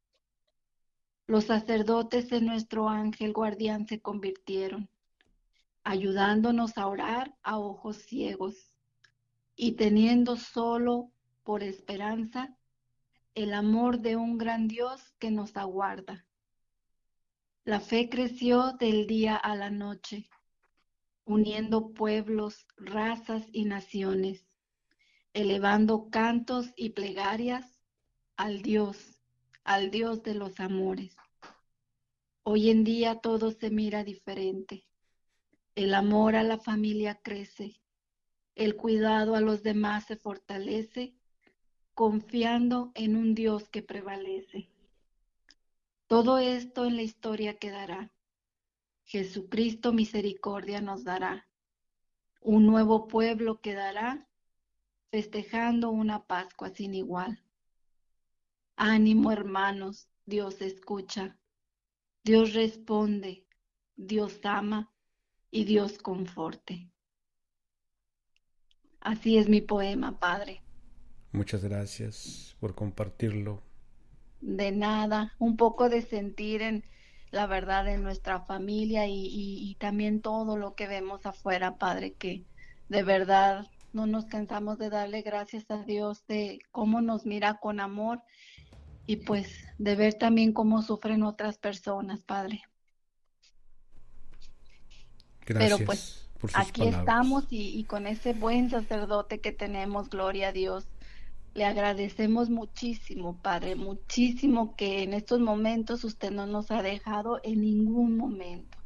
Los 1.28 1.46
sacerdotes 1.46 2.32
en 2.34 2.46
nuestro 2.46 2.90
ángel 2.90 3.32
guardián 3.32 3.88
se 3.88 4.02
convirtieron, 4.02 4.90
ayudándonos 5.84 6.78
a 6.78 6.88
orar 6.88 7.36
a 7.44 7.58
ojos 7.58 7.98
ciegos 7.98 8.56
y 9.56 9.74
teniendo 9.74 10.38
solo 10.38 11.12
por 11.44 11.64
esperanza 11.64 12.56
el 13.36 13.54
amor 13.54 14.00
de 14.00 14.16
un 14.16 14.38
gran 14.38 14.68
Dios 14.68 15.02
que 15.20 15.32
nos 15.32 15.58
aguarda. 15.58 16.26
La 17.64 17.80
fe 17.80 18.10
creció 18.10 18.74
del 18.74 19.08
día 19.08 19.36
a 19.36 19.56
la 19.56 19.70
noche 19.70 20.30
uniendo 21.26 21.94
pueblos, 21.94 22.66
razas 22.76 23.46
y 23.52 23.66
naciones, 23.66 24.46
elevando 25.34 26.10
cantos 26.10 26.74
y 26.76 26.90
plegarias 26.90 27.80
al 28.36 28.62
Dios, 28.62 29.20
al 29.64 29.92
Dios 29.92 30.24
de 30.24 30.34
los 30.34 30.60
amores. 30.60 31.16
Hoy 32.44 32.70
en 32.70 32.84
día 32.84 33.20
todo 33.20 33.52
se 33.52 33.70
mira 33.70 34.04
diferente. 34.04 34.84
El 35.76 35.94
amor 35.94 36.36
a 36.36 36.44
la 36.44 36.58
familia 36.58 37.16
crece, 37.16 37.82
el 38.56 38.76
cuidado 38.76 39.36
a 39.36 39.42
los 39.42 39.64
demás 39.64 40.06
se 40.06 40.18
fortalece, 40.18 41.16
confiando 41.94 42.92
en 42.96 43.16
un 43.16 43.36
Dios 43.36 43.70
que 43.70 43.82
prevalece. 43.82 44.70
Todo 46.08 46.40
esto 46.40 46.86
en 46.86 46.96
la 46.98 47.04
historia 47.04 47.58
quedará 47.58 48.12
Jesucristo 49.12 49.92
misericordia 49.92 50.80
nos 50.80 51.04
dará. 51.04 51.46
Un 52.40 52.66
nuevo 52.66 53.10
pueblo 53.10 53.60
quedará 53.60 54.26
festejando 55.10 55.90
una 55.90 56.26
Pascua 56.26 56.70
sin 56.70 56.94
igual. 56.94 57.44
Ánimo 58.78 59.34
hermanos, 59.34 60.08
Dios 60.26 60.62
escucha, 60.62 61.38
Dios 62.24 62.54
responde, 62.54 63.46
Dios 63.98 64.40
ama 64.46 64.91
y 65.52 65.66
Dios 65.66 65.98
conforte. 65.98 66.90
Así 69.02 69.38
es 69.38 69.50
mi 69.50 69.62
poema, 69.62 70.18
Padre. 70.20 70.62
Muchas 71.32 71.64
gracias 71.64 72.56
por 72.60 72.76
compartirlo. 72.76 73.62
De 74.40 74.72
nada, 74.72 75.34
un 75.40 75.58
poco 75.58 75.90
de 75.90 76.02
sentir 76.02 76.62
en 76.62 76.84
la 77.32 77.48
verdad 77.48 77.88
en 77.88 78.04
nuestra 78.04 78.42
familia 78.42 79.08
y, 79.08 79.76
también 79.80 80.22
todo 80.22 80.58
lo 80.58 80.76
que 80.76 80.88
vemos 80.88 81.26
afuera, 81.26 81.78
Padre, 81.78 82.14
que 82.14 82.44
de 82.90 83.04
verdad 83.04 83.68
no 83.94 84.06
nos 84.06 84.26
cansamos 84.26 84.78
de 84.78 84.90
darle 84.90 85.22
gracias 85.22 85.70
a 85.72 85.84
Dios 85.84 86.26
de 86.28 86.60
cómo 86.72 87.02
nos 87.02 87.26
mira 87.26 87.56
con 87.56 87.80
amor 87.80 88.22
y 89.08 89.18
pues 89.18 89.66
de 89.78 89.96
ver 89.96 90.14
también 90.16 90.54
cómo 90.54 90.82
sufren 90.82 91.24
otras 91.24 91.58
personas, 91.58 92.24
Padre. 92.24 92.64
Gracias. 95.46 95.80
Pero 95.80 95.86
pues 95.86 96.28
aquí 96.54 96.88
estamos 96.88 97.46
y, 97.50 97.80
y 97.80 97.84
con 97.84 98.08
ese 98.08 98.34
buen 98.34 98.70
sacerdote 98.70 99.40
que 99.40 99.52
tenemos, 99.52 100.10
gloria 100.10 100.50
a 100.50 100.52
Dios 100.52 100.88
le 101.54 101.66
agradecemos 101.66 102.50
muchísimo, 102.50 103.38
Padre, 103.42 103.76
muchísimo 103.76 104.76
que 104.76 105.04
en 105.04 105.14
estos 105.14 105.40
momentos 105.42 106.04
usted 106.04 106.32
no 106.32 106.48
nos 106.48 106.72
ha 106.72 106.82
dejado 106.82 107.42
en 107.44 107.62
ningún 107.62 108.16
momento. 108.16 108.78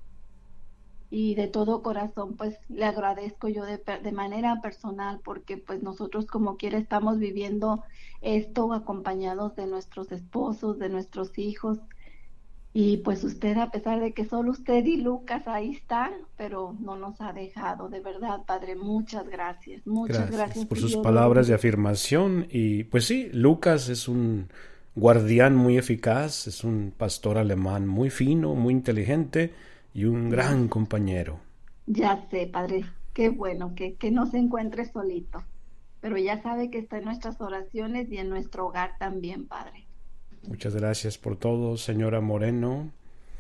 Y 1.11 1.35
de 1.35 1.47
todo 1.47 1.83
corazón, 1.83 2.35
pues 2.35 2.57
le 2.67 2.85
agradezco 2.85 3.47
yo 3.47 3.63
de, 3.63 3.77
de 3.77 4.11
manera 4.11 4.59
personal 4.61 5.21
porque 5.23 5.57
pues 5.57 5.83
nosotros 5.83 6.25
como 6.25 6.57
quiera 6.57 6.79
estamos 6.79 7.19
viviendo 7.19 7.83
esto 8.21 8.73
acompañados 8.73 9.55
de 9.55 9.67
nuestros 9.67 10.11
esposos, 10.11 10.79
de 10.79 10.89
nuestros 10.89 11.37
hijos, 11.37 11.77
y 12.77 12.97
pues 12.97 13.23
usted, 13.23 13.55
a 13.57 13.71
pesar 13.71 14.01
de 14.01 14.11
que 14.11 14.25
solo 14.25 14.51
usted 14.51 14.83
y 14.83 14.97
Lucas 14.97 15.47
ahí 15.47 15.71
están, 15.71 16.11
pero 16.35 16.75
no 16.81 16.97
nos 16.97 17.21
ha 17.21 17.31
dejado, 17.31 17.87
de 17.87 18.01
verdad, 18.01 18.41
Padre, 18.45 18.75
muchas 18.75 19.29
gracias, 19.29 19.87
muchas 19.87 20.29
gracias. 20.29 20.65
por 20.65 20.77
sus 20.77 20.97
palabras 20.97 21.47
de 21.47 21.53
afirmación. 21.53 22.47
Y 22.49 22.83
pues 22.83 23.05
sí, 23.05 23.29
Lucas 23.31 23.87
es 23.87 24.09
un 24.09 24.49
guardián 24.93 25.55
muy 25.55 25.77
eficaz, 25.77 26.47
es 26.47 26.65
un 26.65 26.91
pastor 26.97 27.37
alemán 27.37 27.87
muy 27.87 28.09
fino, 28.09 28.55
muy 28.55 28.73
inteligente 28.73 29.53
y 29.93 30.03
un 30.03 30.29
gran 30.29 30.67
compañero. 30.67 31.39
Ya 31.87 32.27
sé, 32.29 32.47
Padre, 32.47 32.83
qué 33.13 33.29
bueno 33.29 33.73
que, 33.73 33.93
que 33.93 34.11
no 34.11 34.25
se 34.25 34.37
encuentre 34.37 34.83
solito, 34.83 35.45
pero 36.01 36.17
ya 36.17 36.43
sabe 36.43 36.69
que 36.69 36.79
está 36.79 36.97
en 36.97 37.05
nuestras 37.05 37.39
oraciones 37.39 38.11
y 38.11 38.17
en 38.17 38.27
nuestro 38.27 38.67
hogar 38.67 38.97
también, 38.99 39.47
Padre. 39.47 39.84
Muchas 40.47 40.75
gracias 40.75 41.17
por 41.17 41.37
todo, 41.37 41.77
señora 41.77 42.21
Moreno. 42.21 42.91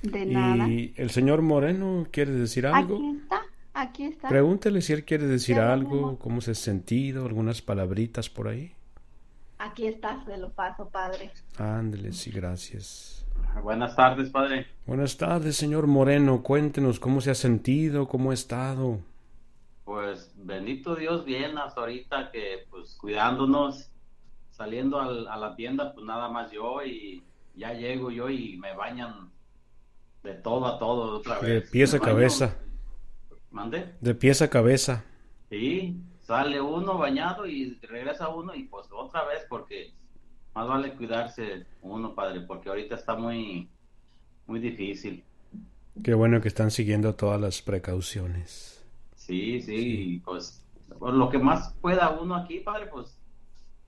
De 0.01 0.25
nada. 0.25 0.67
¿Y 0.67 0.93
el 0.97 1.09
señor 1.09 1.41
Moreno 1.41 2.07
quiere 2.11 2.31
decir 2.31 2.67
algo? 2.67 2.95
Aquí 2.95 3.17
está, 3.17 3.41
aquí 3.73 4.03
está. 4.05 4.29
Pregúntele 4.29 4.81
si 4.81 4.93
él 4.93 5.05
quiere 5.05 5.25
decir 5.27 5.59
algo, 5.59 6.17
cómo 6.19 6.41
se 6.41 6.51
ha 6.51 6.55
sentido, 6.55 7.25
algunas 7.25 7.61
palabritas 7.61 8.29
por 8.29 8.47
ahí. 8.47 8.73
Aquí 9.57 9.87
está, 9.87 10.23
se 10.25 10.37
lo 10.37 10.51
paso, 10.51 10.89
padre. 10.89 11.31
Ándele, 11.57 12.11
sí, 12.11 12.31
gracias. 12.31 13.25
Buenas 13.63 13.95
tardes, 13.95 14.29
padre. 14.29 14.67
Buenas 14.85 15.17
tardes, 15.17 15.55
señor 15.55 15.87
Moreno. 15.87 16.43
Cuéntenos 16.43 16.99
cómo 16.99 17.21
se 17.21 17.31
ha 17.31 17.35
sentido, 17.35 18.07
cómo 18.07 18.31
ha 18.31 18.33
estado. 18.33 18.99
Pues 19.85 20.31
bendito 20.35 20.95
Dios, 20.95 21.25
bien 21.25 21.57
hasta 21.57 21.81
ahorita 21.81 22.31
que 22.31 22.65
pues 22.69 22.95
cuidándonos 22.99 23.91
saliendo 24.55 24.99
a 24.99 25.37
la 25.37 25.55
tienda, 25.55 25.93
pues 25.93 26.05
nada 26.05 26.29
más 26.29 26.49
yo 26.51 26.81
y 26.83 27.21
ya 27.55 27.73
llego 27.73 28.09
yo 28.09 28.29
y 28.29 28.57
me 28.57 28.73
bañan 28.73 29.29
de 30.23 30.33
todo 30.35 30.65
a 30.65 30.79
todo 30.79 31.17
otra 31.17 31.39
vez. 31.39 31.49
De 31.49 31.61
pies 31.61 31.93
a 31.93 31.99
cabeza. 31.99 32.55
¿Mande? 33.51 33.95
De 33.99 34.15
pies 34.15 34.41
a 34.41 34.49
cabeza. 34.49 35.03
Sí, 35.49 35.97
sale 36.21 36.61
uno 36.61 36.97
bañado 36.97 37.45
y 37.45 37.77
regresa 37.81 38.29
uno 38.29 38.55
y 38.55 38.63
pues 38.63 38.87
otra 38.91 39.25
vez 39.25 39.45
porque 39.49 39.93
más 40.53 40.67
vale 40.67 40.93
cuidarse 40.93 41.65
uno, 41.81 42.15
padre, 42.15 42.41
porque 42.41 42.69
ahorita 42.69 42.95
está 42.95 43.15
muy, 43.15 43.69
muy 44.47 44.59
difícil. 44.61 45.23
Qué 46.01 46.13
bueno 46.13 46.39
que 46.39 46.47
están 46.47 46.71
siguiendo 46.71 47.13
todas 47.15 47.39
las 47.41 47.61
precauciones. 47.61 48.85
Sí, 49.15 49.61
sí, 49.61 50.21
pues 50.23 50.65
lo 50.99 51.29
que 51.29 51.39
más 51.39 51.73
pueda 51.81 52.09
uno 52.11 52.35
aquí, 52.35 52.59
padre, 52.61 52.87
pues 52.87 53.14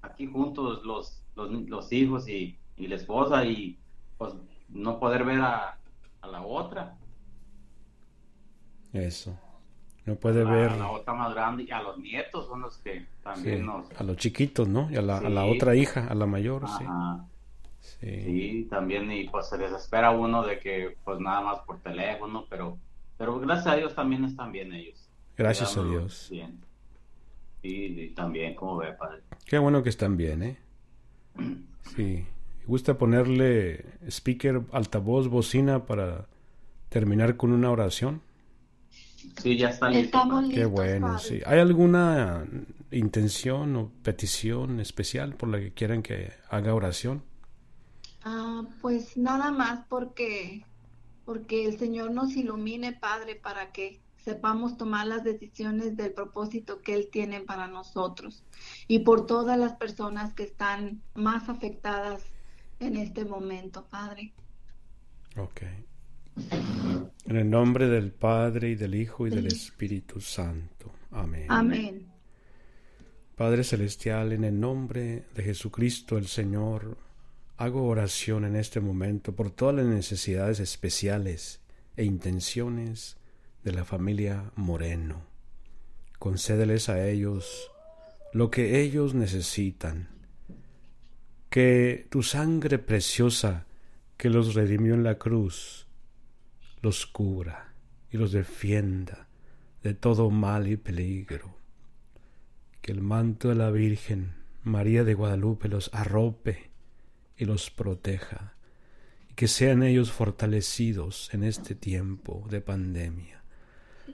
aquí 0.07 0.27
juntos 0.27 0.83
los, 0.83 1.23
los, 1.35 1.91
hijos 1.91 2.27
y, 2.27 2.57
la 2.77 2.95
esposa 2.95 3.45
y 3.45 3.77
pues 4.17 4.33
no 4.69 4.99
poder 4.99 5.23
ver 5.23 5.41
a, 5.41 5.77
la 6.23 6.41
otra. 6.41 6.97
Eso. 8.91 9.37
No 10.05 10.15
puede 10.15 10.43
ver. 10.43 10.71
A 10.71 10.77
la 10.77 10.91
otra 10.91 11.13
más 11.13 11.33
grande 11.33 11.63
y 11.63 11.71
a 11.71 11.81
los 11.81 11.97
nietos 11.97 12.47
son 12.47 12.61
los 12.61 12.77
que 12.77 13.05
también 13.23 13.65
nos. 13.65 13.89
A 13.91 14.03
los 14.03 14.17
chiquitos, 14.17 14.67
¿no? 14.67 14.89
Y 14.91 14.95
a 14.95 15.01
la, 15.01 15.17
a 15.17 15.29
la 15.29 15.45
otra 15.45 15.75
hija, 15.75 16.07
a 16.07 16.15
la 16.15 16.25
mayor, 16.25 16.65
sí. 16.67 16.85
sí. 17.99 18.67
también, 18.69 19.11
y 19.11 19.27
pues 19.29 19.47
se 19.47 19.57
desespera 19.57 20.11
uno 20.11 20.43
de 20.43 20.59
que, 20.59 20.97
pues 21.03 21.19
nada 21.19 21.41
más 21.41 21.59
por 21.59 21.79
teléfono, 21.79 22.45
pero, 22.49 22.77
pero 23.17 23.39
gracias 23.39 23.67
a 23.67 23.75
Dios 23.77 23.95
también 23.95 24.23
están 24.25 24.51
bien 24.51 24.73
ellos. 24.73 25.09
Gracias 25.37 25.77
a 25.77 25.83
Dios. 25.83 26.29
Bien. 26.31 26.59
Sí, 27.61 28.13
también, 28.15 28.55
como 28.55 28.77
ve, 28.77 28.93
padre. 28.93 29.21
Qué 29.47 29.57
bueno 29.57 29.81
que 29.81 29.89
están 29.89 30.17
bien, 30.17 30.43
¿eh? 30.43 30.57
Sí. 31.95 32.25
¿Gusta 32.65 32.97
ponerle 32.97 33.85
speaker, 34.07 34.61
altavoz, 34.73 35.29
bocina 35.29 35.85
para 35.85 36.27
terminar 36.89 37.37
con 37.37 37.53
una 37.53 37.71
oración? 37.71 38.21
Sí, 39.41 39.57
ya 39.57 39.69
está 39.69 39.89
listo. 39.89 40.17
Estamos 40.17 40.49
Qué 40.49 40.65
listos, 40.65 40.71
bueno, 40.71 41.07
Padre. 41.07 41.23
sí. 41.23 41.41
¿Hay 41.45 41.59
alguna 41.59 42.45
intención 42.91 43.75
o 43.77 43.91
petición 44.03 44.81
especial 44.81 45.35
por 45.35 45.47
la 45.49 45.59
que 45.59 45.73
quieran 45.73 46.03
que 46.03 46.33
haga 46.49 46.73
oración? 46.75 47.23
Ah, 48.23 48.63
pues 48.81 49.15
nada 49.15 49.51
más 49.51 49.85
porque, 49.87 50.65
porque 51.23 51.65
el 51.65 51.79
Señor 51.79 52.11
nos 52.11 52.35
ilumine, 52.35 52.91
Padre, 52.91 53.35
para 53.35 53.71
que 53.71 54.01
sepamos 54.27 54.75
tomar 54.75 55.07
las 55.07 55.23
decisiones 55.23 55.95
del 55.95 56.11
propósito 56.11 56.81
que 56.81 56.93
Él 56.93 57.07
tiene 57.09 57.39
para 57.39 57.69
nosotros 57.69 58.43
y 58.85 58.99
por 58.99 59.25
todas 59.25 59.57
las 59.57 59.77
personas 59.77 60.33
que 60.33 60.43
están 60.43 61.01
más 61.15 61.47
afectadas 61.47 62.25
en 62.81 62.97
este 62.97 63.23
momento, 63.23 63.85
Padre. 63.89 64.33
Ok. 65.37 65.61
En 67.25 67.37
el 67.37 67.49
nombre 67.49 67.87
del 67.87 68.11
Padre 68.11 68.71
y 68.71 68.75
del 68.75 68.95
Hijo 68.95 69.27
y 69.27 69.29
del. 69.29 69.47
Espíritu 69.47 70.19
Santo. 70.19 70.91
Amén. 71.11 71.45
Amén. 71.47 72.05
Padre 73.37 73.63
Celestial, 73.63 74.33
en 74.33 74.43
el 74.43 74.59
nombre 74.59 75.23
de 75.35 75.43
Jesucristo 75.43 76.17
el 76.17 76.27
Señor, 76.27 76.97
hago 77.55 77.87
oración 77.87 78.43
en 78.43 78.57
este 78.57 78.81
momento 78.81 79.33
por 79.33 79.51
todas 79.51 79.75
las 79.75 79.85
necesidades 79.85 80.59
especiales 80.59 81.61
e 81.95 82.03
intenciones 82.03 83.15
de 83.67 83.73
la 83.73 83.83
familia 83.83 84.51
Moreno. 84.55 85.25
Concédeles 86.19 86.87
a 86.87 87.05
ellos 87.05 87.69
lo 88.31 88.49
que 88.49 88.79
ellos 88.79 89.13
necesitan. 89.13 90.07
Que 91.49 92.07
tu 92.09 92.23
sangre 92.23 92.79
preciosa 92.79 93.65
que 94.15 94.29
los 94.29 94.55
redimió 94.55 94.93
en 94.93 95.03
la 95.03 95.17
cruz 95.17 95.85
los 96.81 97.05
cubra 97.05 97.73
y 98.09 98.15
los 98.15 98.31
defienda 98.31 99.27
de 99.83 99.93
todo 99.93 100.29
mal 100.29 100.67
y 100.67 100.77
peligro 100.77 101.57
que 102.81 102.93
el 102.93 103.01
manto 103.01 103.49
de 103.49 103.55
la 103.55 103.69
Virgen 103.69 104.33
María 104.63 105.03
de 105.03 105.13
Guadalupe 105.13 105.67
los 105.67 105.93
arrope 105.93 106.69
y 107.35 107.43
los 107.43 107.69
proteja, 107.69 108.53
y 109.29 109.33
que 109.33 109.49
sean 109.49 109.83
ellos 109.83 110.13
fortalecidos 110.13 111.33
en 111.33 111.43
este 111.43 111.75
tiempo 111.75 112.47
de 112.49 112.61
pandemia, 112.61 113.36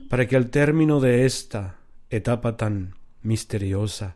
para 0.09 0.27
que 0.27 0.35
al 0.35 0.49
término 0.49 0.99
de 0.99 1.25
esta 1.25 1.77
etapa 2.09 2.57
tan 2.57 2.95
misteriosa 3.21 4.15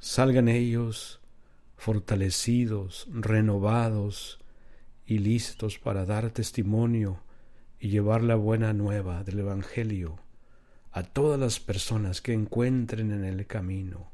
salgan 0.00 0.48
ellos 0.48 1.20
fortalecidos, 1.76 3.06
renovados 3.10 4.38
y 5.06 5.18
listos 5.18 5.78
para 5.78 6.04
dar 6.04 6.30
testimonio 6.30 7.20
y 7.80 7.88
llevar 7.88 8.22
la 8.22 8.34
buena 8.34 8.72
nueva 8.72 9.24
del 9.24 9.40
Evangelio 9.40 10.18
a 10.92 11.02
todas 11.02 11.38
las 11.38 11.60
personas 11.60 12.20
que 12.20 12.32
encuentren 12.32 13.12
en 13.12 13.24
el 13.24 13.46
camino. 13.46 14.10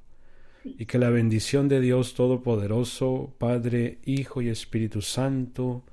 Y 0.65 0.87
que 0.87 0.99
la 0.99 1.11
bendición 1.11 1.69
de 1.69 1.81
Dios 1.81 2.15
Todopoderoso, 2.15 3.35
Padre, 3.39 3.99
Hijo 4.05 4.41
y 4.41 4.49
Espíritu 4.49 5.03
Santo, 5.03 5.85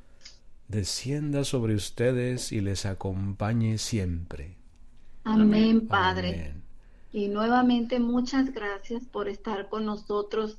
descienda 0.68 1.44
sobre 1.44 1.76
ustedes 1.76 2.52
y 2.54 2.62
les 2.62 2.86
acompañe 2.86 3.78
siempre. 3.78 4.61
Amén, 5.24 5.88
Padre. 5.88 6.30
Amén. 6.30 6.64
Y 7.14 7.28
nuevamente 7.28 8.00
muchas 8.00 8.54
gracias 8.54 9.04
por 9.04 9.28
estar 9.28 9.68
con 9.70 9.86
nosotros 9.86 10.58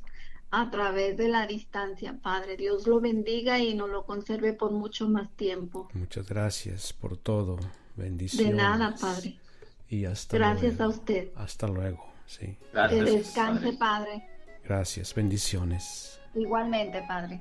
a 0.50 0.70
través 0.70 1.16
de 1.16 1.28
la 1.28 1.46
distancia, 1.46 2.18
Padre. 2.22 2.56
Dios 2.58 2.86
lo 2.86 3.00
bendiga 3.00 3.58
y 3.58 3.74
nos 3.74 3.88
lo 3.88 4.04
conserve 4.04 4.52
por 4.52 4.70
mucho 4.70 5.08
más 5.08 5.30
tiempo. 5.30 5.88
Muchas 5.94 6.28
gracias 6.28 6.92
por 6.92 7.16
todo. 7.16 7.58
Bendiciones. 7.96 8.50
De 8.50 8.54
nada, 8.54 8.94
Padre. 9.00 9.38
Y 9.88 10.04
hasta 10.04 10.36
Gracias 10.36 10.74
luego. 10.76 10.84
a 10.84 10.88
usted. 10.96 11.28
Hasta 11.36 11.66
luego. 11.68 12.04
Sí. 12.26 12.46
Que 12.46 12.58
Gracias. 12.72 13.04
descanse, 13.04 13.72
Padre. 13.74 14.28
Gracias. 14.64 15.14
Bendiciones. 15.14 16.18
Igualmente, 16.34 17.02
Padre. 17.08 17.40